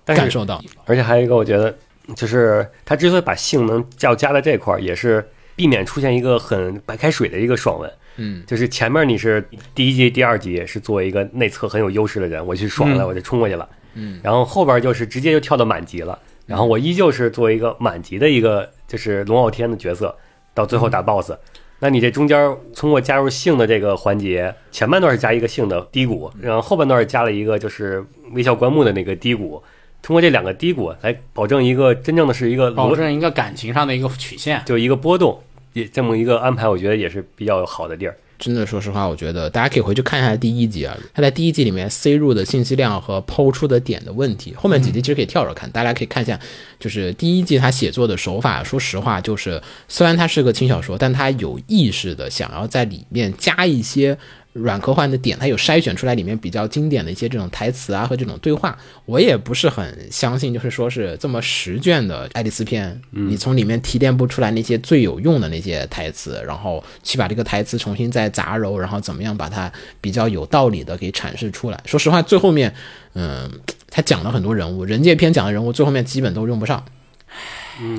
[0.05, 1.73] 感受到，而且还有一个我觉得。
[2.15, 5.25] 就是他之所以把性能要加在这块儿，也是
[5.55, 7.91] 避免出现一个很白开水的一个爽文。
[8.17, 9.43] 嗯，就是前面你是
[9.73, 13.67] 第一集、第二集是作为一个内测很有优势的人，我去爽了，我就冲过去了。
[13.93, 20.13] 嗯，然后后边就是直接就跳到满级了，然后我依旧是作为一个满级的一个就是龙傲天的角色，
[20.53, 21.33] 到最后打 BOSS。
[21.79, 29.63] 那你这中间通过加入性的这个环节，前半段是加一个性的低谷，然后后半段加了一个就是微笑棺木的那个低谷。
[30.01, 35.39] 通过这两个低谷来保证一个真正的是一个保证一个感情上的一个曲线，就一个波动，
[35.73, 38.17] 也这么一个安排，我觉得也是比较好的地儿。
[38.39, 46.39] 真的，说实话，我觉得大家可以回去看一下第一集啊，他在第一集里面塞入的信息量和抛出的点的问题，后面几集其实可以跳着看，大家可以看一下，
[46.79, 54.17] 就是第一季他写作的手法，说实话，就是虽然他是个轻小说，但他有意识的想要在里面加一些。
[54.53, 69.71] 软科幻的点，它有筛选出来里面比较经典的一些这种台词啊和这种对话，我也不是很相信，就是说是这么十卷的爱丽丝篇，你从里面提炼不出来那些最有用的那些台词，然后去把这个台词重新再杂糅，然后怎么样把它
[70.01, 71.81] 比较有道理的给阐释出来。
[71.85, 72.73] 说实话，最后面，
[73.13, 73.49] 嗯，
[73.89, 76.83] 他讲了很多人物，人界篇讲的人物最后面基本都用不上，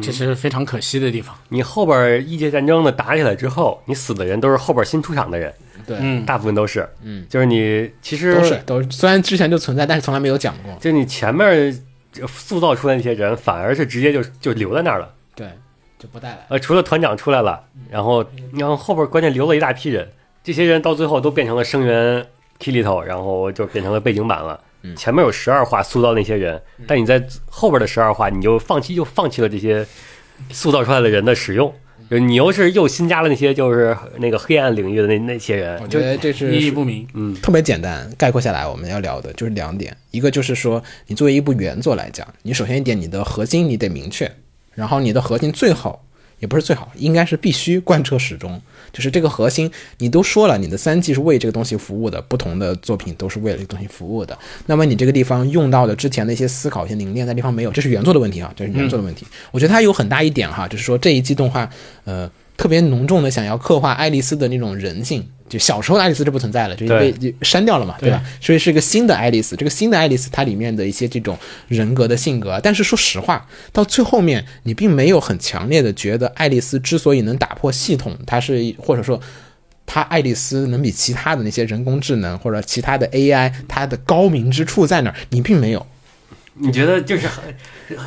[0.00, 1.34] 这是非常可惜的地方。
[1.48, 5.52] 你后边异界战争的打起来之后，你死的人都是后边新出场的人。
[5.84, 10.72] 对，嗯，大部分都是，嗯，就是你其实都是都是，虽然之前就存在，但是从来没有讲过。
[10.80, 11.76] 就你前面
[12.28, 15.12] 塑造出来那些人，反而是直接就就留在那儿了。
[15.34, 15.48] 对，
[15.98, 16.46] 就不带来。
[16.48, 20.08] 呃，除了团长出来了，然后然后后边关键留了一大批人，
[20.44, 22.24] 这些人到最后都变成了声源
[22.60, 24.60] Kilito，然后就变成了背景板了。
[24.96, 29.86] 前面有十二话塑造那些人，但你在后边的十二话，你就放弃就放弃了这些
[30.50, 31.72] 塑造出来的人的使用。
[32.10, 37.08] 就你又是又新加了那些就是那个黑暗领域的那那些人我，觉得这是意义不明。
[37.14, 37.34] 嗯。
[37.36, 44.30] 特别简单，概括下来我们要聊的就是两点，一个就是说，你作为一部原作来讲，你首先一点，你的核心你得明确，
[44.74, 46.04] 然后你的核心最好
[46.38, 48.60] 也不是最好，应该是必须贯彻始终，
[48.92, 59.26] 就是这个核心你都说了，你的三季是为这个东西服务的，不同的作品都是为了这个东西服务的，那么你这个地方用到的之前的一些思考、一些凝练的地方没有，这是原作的问题啊，这是原作的问题。
[59.50, 61.68] 我觉得它有很大一点哈，就是说这一季动画，
[62.04, 62.30] 呃。
[62.62, 68.22] 特别浓重的想要刻画爱丽丝的那种人性，就小时候的爱丽丝就不存在了，就被就删掉了嘛，对吧？
[68.40, 69.56] 所以是一个新的爱丽丝。
[69.56, 71.36] 这个新的爱丽丝，它里面的一些这种
[71.66, 79.20] 人格的性格啊，但是说实话，到最后面你并没有很强烈的觉得爱丽丝之所以能打破系统，它是或者说。
[79.84, 85.16] 它爱丽丝能比其他的那些人工智能或者其他的 AI 它的高明之处在哪儿？
[85.30, 85.84] 你并没有，
[86.54, 87.42] 你觉得就是很，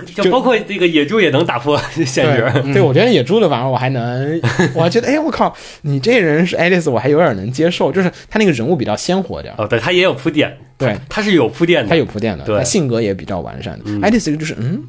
[0.06, 4.42] 就包括这个野猪也能打破限制，对，对我觉得野猪的反而我还能，
[4.74, 13.86] 我还觉得，哎，我靠， 你这人是爱丽丝，我还有点能接受，就是他那个人物比较鲜活点儿，哦，对，他也有铺垫，对，他是有铺垫的，他有铺垫的，对他性格也比较完善的。
[14.02, 14.84] 爱丽丝就是，嗯，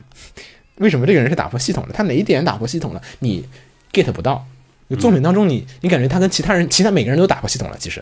[0.76, 1.94] 为什么这个人是打破系统的？
[1.94, 3.00] 他哪一点打破系统了？
[3.20, 3.44] 你
[3.92, 4.46] get 不到。
[4.88, 7.76] 就作品当中你，你感觉他跟其他人，其他每个人都打破系统了。
[7.76, 8.00] 其实，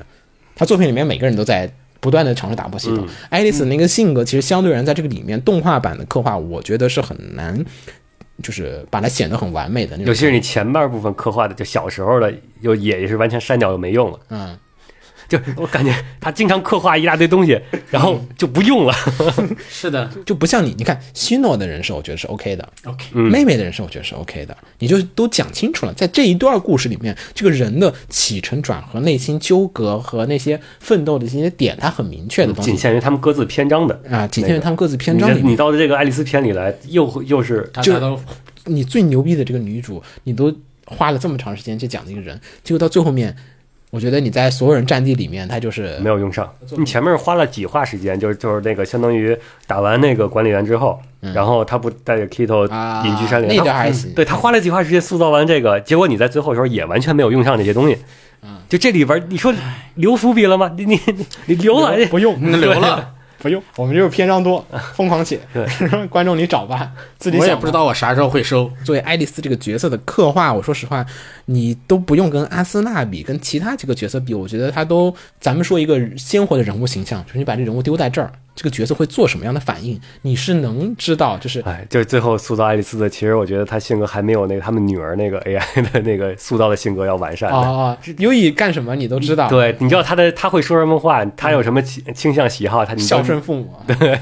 [0.55, 1.67] 他作品里面每个人都在
[2.05, 3.09] 不断的尝试打破系统。
[3.31, 7.65] 爱丽丝那个性格，其实相对而言，在这个里面动画版的刻画，我觉得是很难，
[8.43, 10.09] 就是把它显得很完美的那种。
[10.09, 12.31] 尤其是你前半部分刻画的，就小时候的，
[12.61, 14.21] 又也是完全删掉又没用了。
[14.29, 14.55] 嗯，
[15.29, 17.59] 就我感觉他经常刻画一大堆东西，
[17.91, 18.95] 然后就不用了。
[19.69, 22.69] 是的就不像你，你看希诺的人设，我觉得是 OK 的。
[22.85, 34.01] ，OK，嗯妹妹的人设我觉得是 OK 的，你就都讲清楚了，在这一段故事里面，这个人的起承转合、内心纠葛和那些奋斗的这些点，他很明确的东西仅限于他们各自篇章的。
[34.11, 35.53] 啊，仅限于他们各自篇章里面。
[35.53, 38.21] 你到这个爱丽丝篇里来，又又是大家都
[38.67, 40.55] 你最牛逼的这个女主，你都
[40.87, 43.35] 花了这么长时间去讲的一个人，结果到最后面，
[43.95, 46.53] 我觉得你在所有人战地里面，他就是没有用上。
[46.77, 49.39] 你前面花了几话时间，就是就是那个相当于
[49.69, 54.13] 打完那个管理员之后，然后他不带着 Kito 啊隐居山林，那还行。
[54.13, 57.97] 对他花了几话时间塑造完这个，结果你在最后的时候也完全没有用上这些东西。
[58.69, 59.55] 就这里边你说
[59.95, 60.73] 留伏笔了吗？
[60.77, 63.14] 你你你你留了，不用， 嗯留了，
[63.45, 65.39] 不用，我们就是篇章多，疯狂写，
[66.09, 67.47] 观众你找吧，自己我。
[67.47, 68.71] 也不知道我啥时候会收。
[68.87, 71.05] 作为爱丽丝这个角色的刻画，我说实话，
[71.45, 87.57] 你都不用跟阿斯纳比，跟其他几个角色比，我觉得他都，咱们说一个鲜活的人物形象，就是你把这人物丢在这儿，这个角色会做什么样的反应，你是能知道，就是哎，就是最后塑造爱丽丝的，其实我觉得她性格还没有那个他们女儿那个 AI 的那个塑造的性格要完善的。
[87.57, 94.19] 哦，优以干什么你都知道，，对，你知道她的她会说什么话，她有什么倾倾向喜好，她孝顺父母，对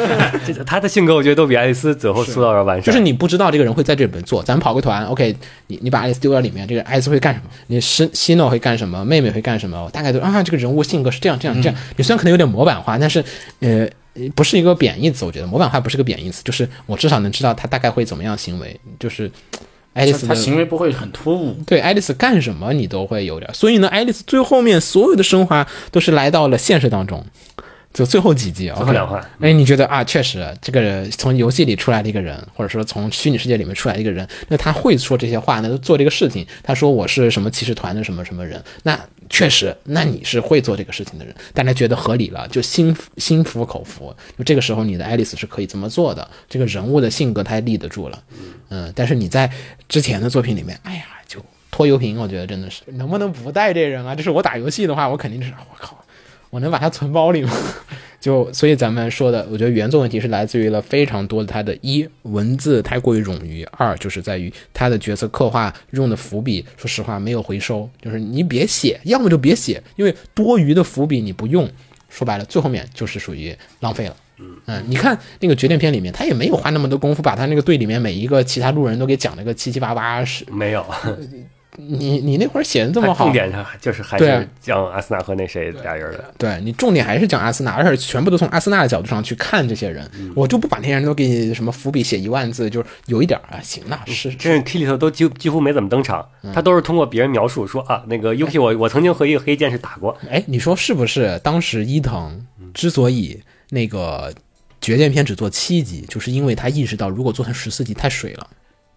[0.64, 2.84] 她的性格，我觉得都比爱丽丝最后塑造要完善。
[2.84, 7.46] 就是你不知道这个人会在这里面做，咱们跑个团，OK，你你把爱丽丝丢到里面，这个爱丽丝会干什么？
[7.66, 9.04] 你是希诺会干什么？
[9.04, 9.84] 妹妹会干什么？
[9.84, 11.78] 我大概都啊，这个人物性格是这样这样这样。
[11.96, 13.22] 你虽然可能有点模板化，但是
[13.74, 13.90] 呃。
[14.36, 19.28] 不是一个贬义词，我觉得模板化不是个贬义词，就是我至少能知道他大概会怎么样行为，就是
[19.92, 27.26] 爱丽丝的他行为不会很突兀，对爱丽丝干什么你都会有点，所以呢，爱丽丝最后面所有的升华都是来到了现实当中，
[27.92, 36.46] 就最后几集，最后两话，哎，你觉得啊，确实这个人从游戏里出来的一个人，或者说从虚拟世界里面出来的一个人，那他会说这些话，那就做这个事情。
[36.62, 38.96] 他说我是什么骑士团的什么什么人，那
[39.28, 44.14] 确实，那你是会做这个事情的人，大家觉得合理了，就心心服口服。
[44.38, 48.22] 就这个时候，你的爱丽丝是可以这么做的，这个人物的性格他立得住了。
[48.68, 49.50] 嗯，但是你在
[49.88, 54.14] 之前的作品里面，哎呀，就拖油瓶，我觉得真的是能不能不带这人啊？
[54.14, 56.04] 就是我打游戏的话，我肯定是我靠。
[56.50, 57.50] 我能把他存包里吗？
[58.24, 71.68] 就所以咱们说的，我觉得原作问题是来自于了非常多的它的一文字太过于冗余，二就是在于它的角色刻画用的伏笔，说实话没有回收，就是你别写，要么就别写，因为多余的伏笔你不用，
[72.08, 74.16] 说白了最后面就是属于浪费了。
[74.38, 80.82] 嗯，你看那个决定篇里面，他也没有花那么多功夫把他那个队里面每一个其他路人都给讲了个七七八八，是没有，
[81.76, 86.24] 你你那会儿写的这么好，重点上就是还是讲阿森纳和那谁俩人的。
[86.38, 96.52] 对你重点还是讲阿森纳，而且全部都从阿森纳的角度上去看这些人，我就不把那些人都给你什么伏笔写一万字，就是有一点啊，行那是这 T 里头都几几乎没怎么登场，嗯。
[96.52, 101.38] 他都是通过别人描述说啊，那个 Yuki 我我曾经和一个黑剑士打过，哎，你说是不是？
[101.42, 104.32] 当时伊藤之所以那个
[104.80, 108.46] 绝剑篇只做七集，就是因为他意识到如果做成十四集太水了。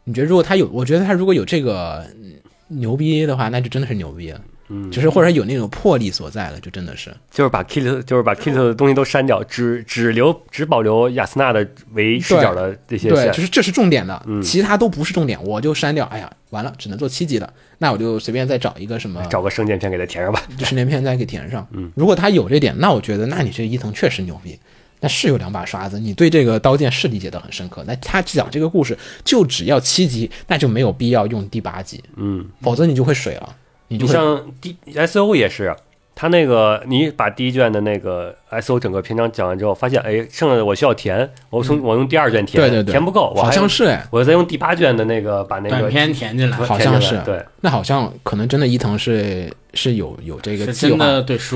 [0.03, 2.26] 你觉得如果他有，我觉得他如果有这个嗯
[2.67, 4.41] 牛逼的话，那就真的是牛逼了。
[4.69, 13.41] 嗯就是或者有那种魄力所在了，就真的是就是把 Kit 就是把 Kit 的东西都删掉，只只留只保留雅斯娜的为视角的这些对，线就。
[13.41, 16.05] 是这是重点的，嗯其他都不是重点，我就删掉。
[16.07, 20.43] 哎呀，完了，只能做七级了，那我就随便再找一个什么找个圣剑片给它填上吧。
[20.57, 21.65] 就十年片再给填上。
[21.71, 24.59] 嗯，如果他有这点，那我觉得，那你这伊藤确实牛逼。
[24.99, 27.83] 那是有两把刷子，你对这个刀剑是理解的很深刻。
[27.85, 33.55] 那他讲这个故事就只要七集，那就没有必要用第八集，嗯，否则你就会水了，
[33.89, 35.75] 你就像 D S O 也是，
[36.19, 42.91] 他那个你把第一卷的那个 S O 整个篇章讲完之后，发现哎，剩下的我需要填，我从我用第二卷填，嗯对对对。
[42.91, 47.21] 填不够，我好像是哎，我再用第八卷的那个把那个短片填进来，好像是。
[47.23, 51.05] 对，那好像可能真的伊藤是是有有这个计划。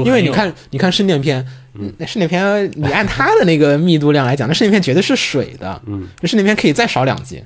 [0.05, 1.43] 因为你看，你看圣殿篇，
[1.73, 7.43] 嗯，那圣殿篇，你按它的那个密度量来讲，那圣殿篇绝对是水的，嗯，那圣殿篇可以再少两集，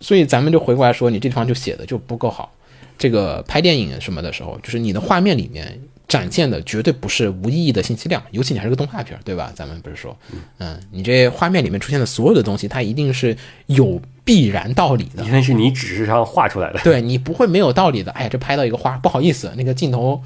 [0.00, 2.52] 所以咱们就回过来说，你这地方就写的就不够好。
[2.98, 9.52] 这个拍电影什么的时候，就是你的画面里面展现的绝对不是无意义的信息量，尤其你还是个动画片儿，对吧？
[9.54, 10.16] 咱们不是说，
[10.56, 13.36] 嗯，你这画面里面出现的所有的东西，它一定是
[13.66, 18.10] 有必然道理的因，为是你纸质上画出来的，对你不会没有道理的。
[18.12, 20.22] 哎呀，这拍到一个花，不好意思，那个镜头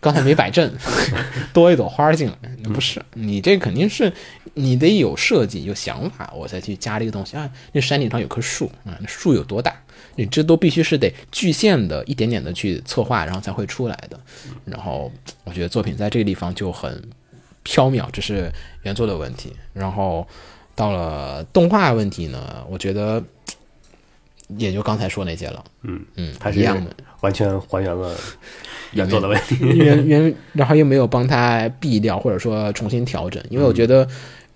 [0.00, 0.72] 刚才没摆正，
[1.52, 4.12] 多一朵花进来，不是你这肯定是
[4.54, 7.50] 你得有设计、有想法，我才去加这个东西啊。
[7.72, 9.74] 那山顶上有棵树啊，那树有多大？
[10.16, 14.20] 你这都必须是得具现的，一点点的去策划，然后才会出来的。
[14.64, 15.10] 然后
[15.44, 17.02] 我觉得作品在这个地方就很
[17.62, 19.52] 飘渺，这是原作的问题。
[19.72, 20.26] 然后
[20.74, 23.22] 到了动画问题呢，我觉得
[24.56, 26.90] 也就刚才说那些了，嗯嗯，还是一样的。
[27.20, 28.14] 完全还原了
[28.92, 29.56] 原作的问题。
[29.60, 34.06] 原原，然后又没有帮他避掉，或者说重新调整，因为我觉得，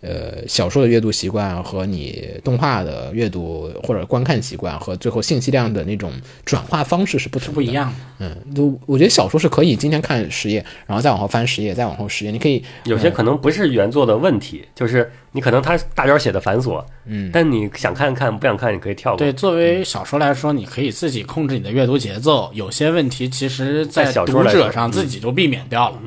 [0.01, 6.13] 呃，小说的阅读习惯和你动画的阅读或者观看习惯和最后信息量的那种
[6.45, 7.73] 转化方式是不同的，不一。
[7.73, 7.93] 样。
[8.21, 19.19] 嗯，就我觉得小说是可以今天看十页，然后再往后翻十页，再往后十页，你可以有些可能不是原作的问题，就是你可能它大招写的繁琐，嗯，但你想看看，不想看你可以跳过。
[19.19, 22.51] 对，作为小说来说，你可以自己控制你的阅读节奏。
[22.53, 26.01] 有些问题其实，在在小说读者上自己就避免掉了。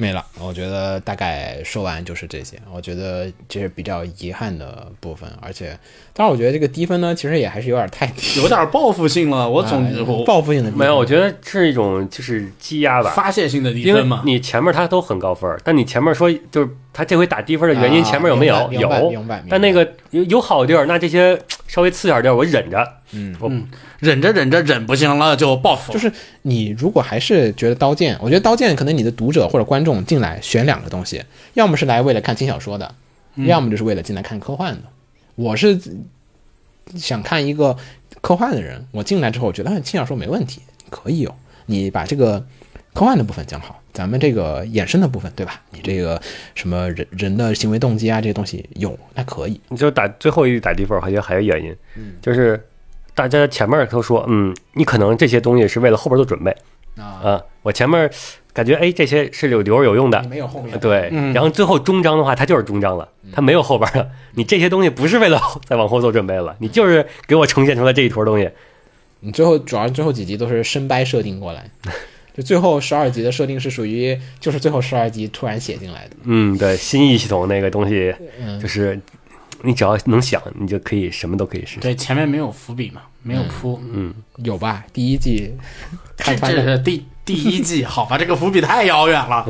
[0.00, 0.24] 没了。
[0.40, 5.78] 我觉得大概说完就是这些，我觉得这是比较遗憾的部分，而且，
[6.14, 13.10] 当然我觉得这个低分呢，其实也还是有点太低，有点报复性了，我总报复性的没有，我觉得是一种就是积压吧。
[13.10, 14.22] 发泄性的低分嘛。
[14.24, 18.72] 你前面他都很高分，但你前面说就是他这回打低分的原因，啊前面有没有？
[18.72, 22.86] 有明白明白，但那个有有好地儿，那这些稍微次点儿地儿我忍着。
[23.12, 23.66] 嗯我嗯
[24.00, 26.10] 忍着忍着忍不行了就报复，就是
[26.42, 31.22] 你如果还是觉得刀剑，我觉得刀剑可能你的读者或者观众进来选两个东西，
[31.54, 32.94] 要么是来为了看轻小说的，
[33.36, 34.82] 要么就是为了进来看科幻的。
[35.36, 35.78] 我是
[36.96, 37.76] 想看一个
[38.20, 41.34] 科幻的人，我进来之后我觉得哎轻小说没问题，可以有，
[41.66, 42.44] 你把这个
[42.92, 45.62] 科幻的部分讲好，咱们这个衍生的部分对吧？
[45.70, 46.20] 你这个
[46.54, 49.60] 什么人人的行为动机啊这些东西有，那可以。
[49.68, 52.62] 你就打最后一打低分儿，我觉得还有原因，嗯就是
[53.28, 56.50] 大家前面都说，嗯，你可能这些东西是为了后边做准备
[56.96, 57.42] 啊，啊。
[57.62, 58.10] 我前面
[58.54, 64.08] 感觉哎，这些是有留着有用的，没有后面对，嗯然后最后终章的话，它就是终章了，它没有后边了。
[64.34, 68.50] 你这些东西不是为了 再往后做准备了，你就是给我呈现出来这一坨东西。
[69.20, 71.70] 你最后主要最后几集都是深掰设定过来，
[72.34, 76.16] 就最后十二集的设定是属于就是最后十二集突然写进来的。
[76.24, 78.98] 嗯，对，新意系统那个东西，嗯就是
[79.62, 81.80] 你只要能想，你就可以什么都可以试。
[81.80, 84.84] 对前面没有伏笔嘛，没有铺，嗯，有吧？
[84.92, 85.52] 第一季
[86.16, 89.46] 这看穿了，这是第第一季，好吧，这个伏笔太遥远了。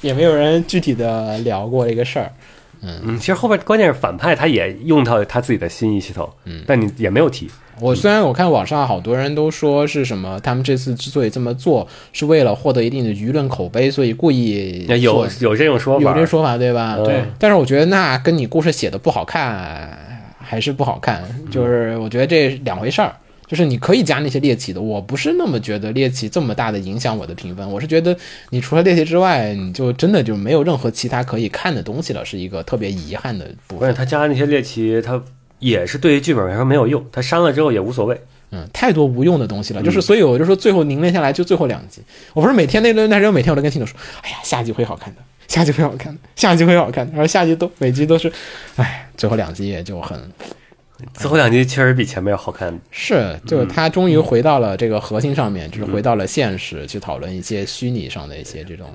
[0.00, 2.32] 也没有人具体的聊过这个事儿。
[2.80, 7.48] 嗯，其实后边关键是反派他也用到他自己的新意系统，嗯，但你也没有提，
[7.82, 16.94] 我虽然我看网上好多人都说是什么，他们这次之所以这么做，是为了获得一定的舆论口碑，所以故意有有这种说法，有这说法对吧？
[16.98, 19.98] 嗯对但是我觉得那跟你故事写的不好看
[20.38, 23.12] 还是不好看，就是我觉得这两回事儿。
[23.48, 27.70] 就是你可以加那些猎奇的，我不是那么觉得猎奇这么大的影响我的评分。
[27.70, 28.16] 我是觉得
[28.48, 33.80] 你除了猎奇之外，你就真的就没有任何其他可以看的东西了，是一个特别遗憾的部分。
[33.80, 35.22] 关键他加那些猎奇，他
[35.62, 38.20] 也是对于剧本来说没有用，他删了之后也无所谓。
[38.50, 39.82] 嗯，太多无用的东西了。
[39.82, 42.02] 就是所以我就说最后凝练下来就最后两集。
[42.34, 47.12] 我不是每天那那时候每天我都跟听众说，哎呀，下集会好看的，下集会好看的，下集会好看的。
[47.12, 48.30] 然后下集都每集都是，
[48.76, 50.20] 哎，最后两集也就很
[51.14, 58.86] 最后两集确实比前面要好看， 是，就是他终于回到了这个核心上面，就是回到了现实，去讨论一些虚拟上的一些这种。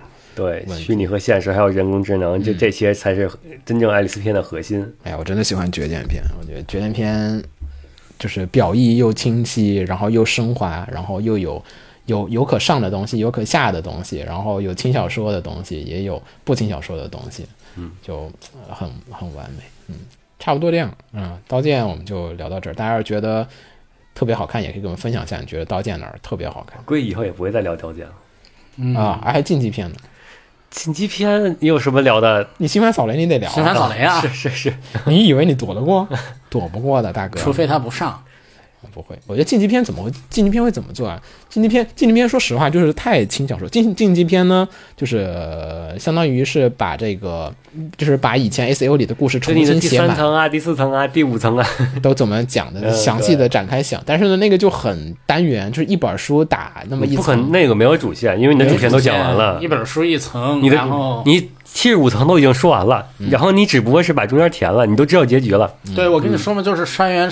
[0.46, 3.30] 题虚拟和现实还有人工智能，这这些才是
[3.66, 4.86] 真正爱丽丝片的核心。
[5.04, 7.44] 哎呀，我真的喜欢绝剑片，我觉得绝剑片
[8.20, 11.64] 就是表意又清晰，然后又升华，然后又有
[12.06, 18.32] 有有可上的东西，有可下的东西，然后有轻小说的东西，也有不轻小说的东西，嗯，就
[18.68, 19.96] 呃很很完美，嗯，
[20.40, 23.48] 差不多这样，嗯，刀剑我们就聊到这儿，大家要是觉得
[24.16, 28.14] 特别好看，也可以跟我们分享一下，你觉得刀剑哪儿特别好看、估计以后也不会再聊刀剑了。
[28.78, 29.20] 嗯啊？
[29.24, 29.96] 还竞技片呢？
[30.70, 32.46] 进击篇你有什么聊的？
[32.58, 34.74] 你新番扫雷你得聊、新番扫雷啊是是是，
[35.06, 36.08] 你以为你躲得过？
[36.50, 37.40] 躲不过的，大哥。
[37.40, 38.22] 除非他不上，
[38.94, 41.22] 不会，我觉得竞技片怎么会竞技片会怎么做啊？
[41.50, 43.68] 竞技片竞技片，说实话就是太轻小说。
[43.70, 47.54] 竞竞技片呢，就是、呃相当于是把这个，
[47.98, 51.68] 就是把以前 S A O 里的故事重新写满，三层啊、第四层啊、第五层啊，
[52.02, 54.02] 都怎么讲的，嗯详细的展开讲。
[54.06, 57.36] 但是呢，那个就很单元，就是一本书打那么一不可。
[57.36, 59.68] 那个没有主线，因为你的主线都讲完了一。
[59.68, 65.74] 本书一层，你的然后你七十五层都已经说完了，然后你只不过是把中间填了，你都知道结局了。
[65.96, 67.30] 对我跟你说嘛，就是山原，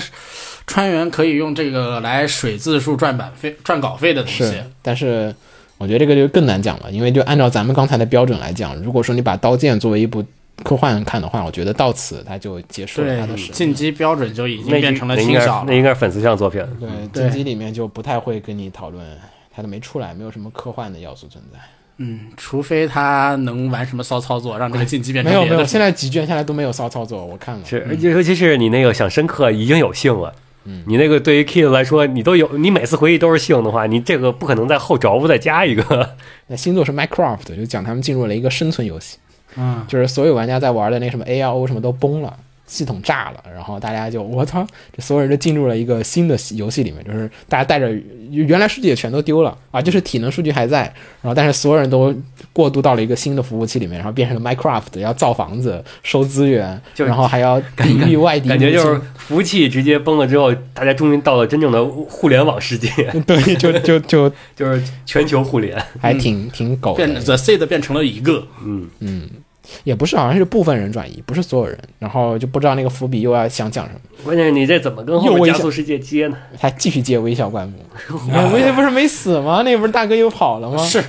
[0.66, 4.52] 川原可以用这个来水字数赚版费、赚稿费的东西。，
[4.82, 5.34] 但是
[5.78, 10.24] 我觉得这个就更难讲了，因为就按照咱们刚才的标准来讲，如果说你把《刀剑》作为一部
[10.64, 13.52] 科幻看的话，我觉得到此它就结束了对它的使命。
[13.52, 15.64] 进击标准就已经变成了轻小了。
[15.68, 16.64] 那应该是粉丝向作品。
[17.12, 19.04] 对，进击里面就不太会跟你讨论，
[19.54, 21.58] 它都没出来，没有什么科幻的要素存在。
[21.98, 27.64] 嗯，除非他能玩什么骚操作，让这个进击变成没有没有，现在几卷下来都没有骚操作，我看了。
[27.64, 30.34] 是，尤尤其是你那个想深刻已经有幸了。
[30.86, 36.16] 你那个对于 Kid 来说，你都有，你每次回忆都是性的话，你这个不可能在后着不再加一个。
[36.48, 39.18] 那新作是 Minecraft，就讲他们进入了一个生存游戏，
[39.56, 42.36] 嗯，就是所有玩家在玩的那什么 A R O 什么都崩了。
[42.66, 47.90] 系统炸了，然后大家就我操，这所有人都进入了一个新的游戏里面，就是大家带着
[48.30, 50.82] 原来数据也全都丢了啊，就是体能数据还在，
[51.22, 52.14] 然后但是所有人都
[52.52, 62.88] 过渡到了一个新的服务器里面，然后变成了 Minecraft，要造房子、收资源，就然后还要抵御外敌感觉就是服务器直接崩了之后，大家终于到了真正的互联网世界，
[63.26, 65.76] 对，就 就就就是全球互联。
[66.00, 69.28] 还挺挺狗变的，The Seed 变成了一个，嗯嗯，
[69.84, 76.36] 也不是，好像是部分人转移，不是所有人，然后就不知道那个伏笔又要想讲什么，关键是你这怎么跟后面加速世界接呢？
[76.60, 77.78] 他继续接微笑灌木，
[78.52, 79.62] 微笑不是没死吗？
[79.62, 80.78] 那不是大哥又跑了吗？
[80.84, 81.02] 是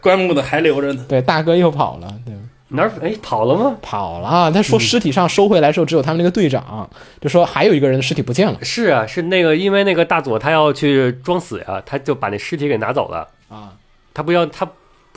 [0.00, 1.04] 棺木的还留着呢。
[1.08, 2.34] 对，大哥又跑了，对，
[2.68, 3.76] 哪儿哎跑了吗？
[3.82, 4.52] 跑了。
[4.52, 6.88] 他说尸体上收回来的时候，只有他们那个队长，
[7.20, 13.28] 就说还有一个人的尸体不见了是啊，是那个因为那个大佐他要去装死呀，他就把那尸体给拿走了。
[13.48, 13.72] 啊。
[14.14, 14.68] 他不要他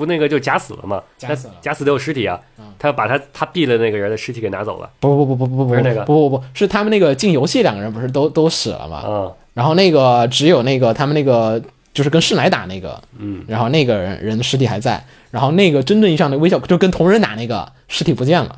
[0.02, 1.02] 不那个就假死了吗？
[1.18, 4.90] 假死了假死都有尸体啊嗯，他把他他毙了那个人的尸体给拿走了。
[5.00, 8.98] 不不不不不不不是那个不不不是他们那个进游戏两个人不是都都死了吗？
[8.98, 11.62] 啊，然后那个只有那个他们那个
[11.94, 18.58] 就是跟世来打那个，嗯，然后那个人人的尸体还在，然后那个真正意义上的微笑就跟同人打那个尸体不见了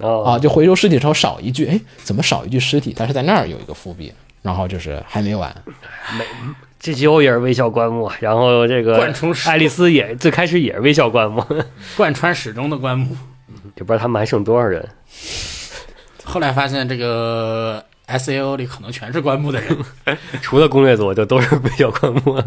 [0.00, 2.92] 啊，啊，就回收尸体的时候少一具，哎，怎么少一具尸体？
[2.92, 4.12] 他是在那儿有一个伏笔，
[4.42, 5.54] 然后就是还没完，
[6.82, 9.08] 这集欧也是微笑棺木，然后这个
[9.46, 11.40] 爱丽丝也最开始也是微笑棺木，
[11.96, 13.16] 贯穿始终的棺木。
[13.76, 14.84] 也不知道他们还剩多少人。
[16.24, 19.78] 后来发现这个 S A O 里可能全是棺木的人。
[20.42, 22.42] 除了攻略组，就都是微笑棺木。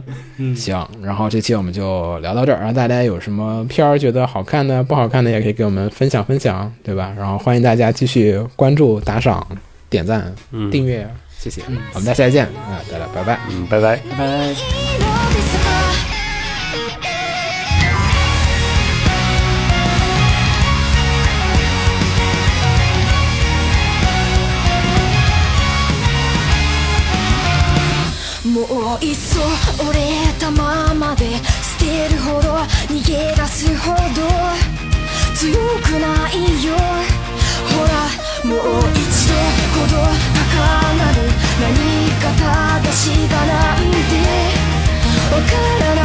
[0.53, 7.13] 行，然后这期我们就聊到这儿，然后大家有什么片儿觉得好看的、不好看的，也可以给我们分享分享，对吧？
[7.17, 9.47] 然后欢迎大家继续关注、打赏、
[9.89, 11.09] 点赞、嗯订阅，
[11.45, 11.61] 谢谢，
[11.93, 13.37] 我们下期再见啊，大家拜拜。
[13.49, 13.97] 嗯，拜拜。
[14.09, 14.55] 拜拜。
[29.01, 29.41] いっそ
[29.83, 29.99] 折れ
[30.39, 31.25] たままで
[31.61, 32.55] 捨てるほど
[32.87, 33.99] 逃げ出すほど
[35.35, 36.73] 強くないよ
[37.67, 37.91] ほら
[38.49, 38.57] もう
[38.93, 39.33] 一度
[39.75, 39.93] ほど
[40.33, 40.45] 高
[40.95, 41.14] 鳴る
[41.57, 41.71] 何
[42.19, 42.33] か
[42.83, 43.95] 正しがなんて
[45.31, 46.04] わからない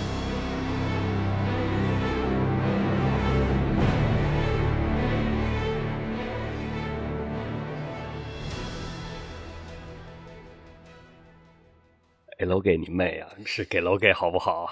[12.41, 13.29] 给楼给你妹啊！
[13.45, 14.67] 是给楼给好不好？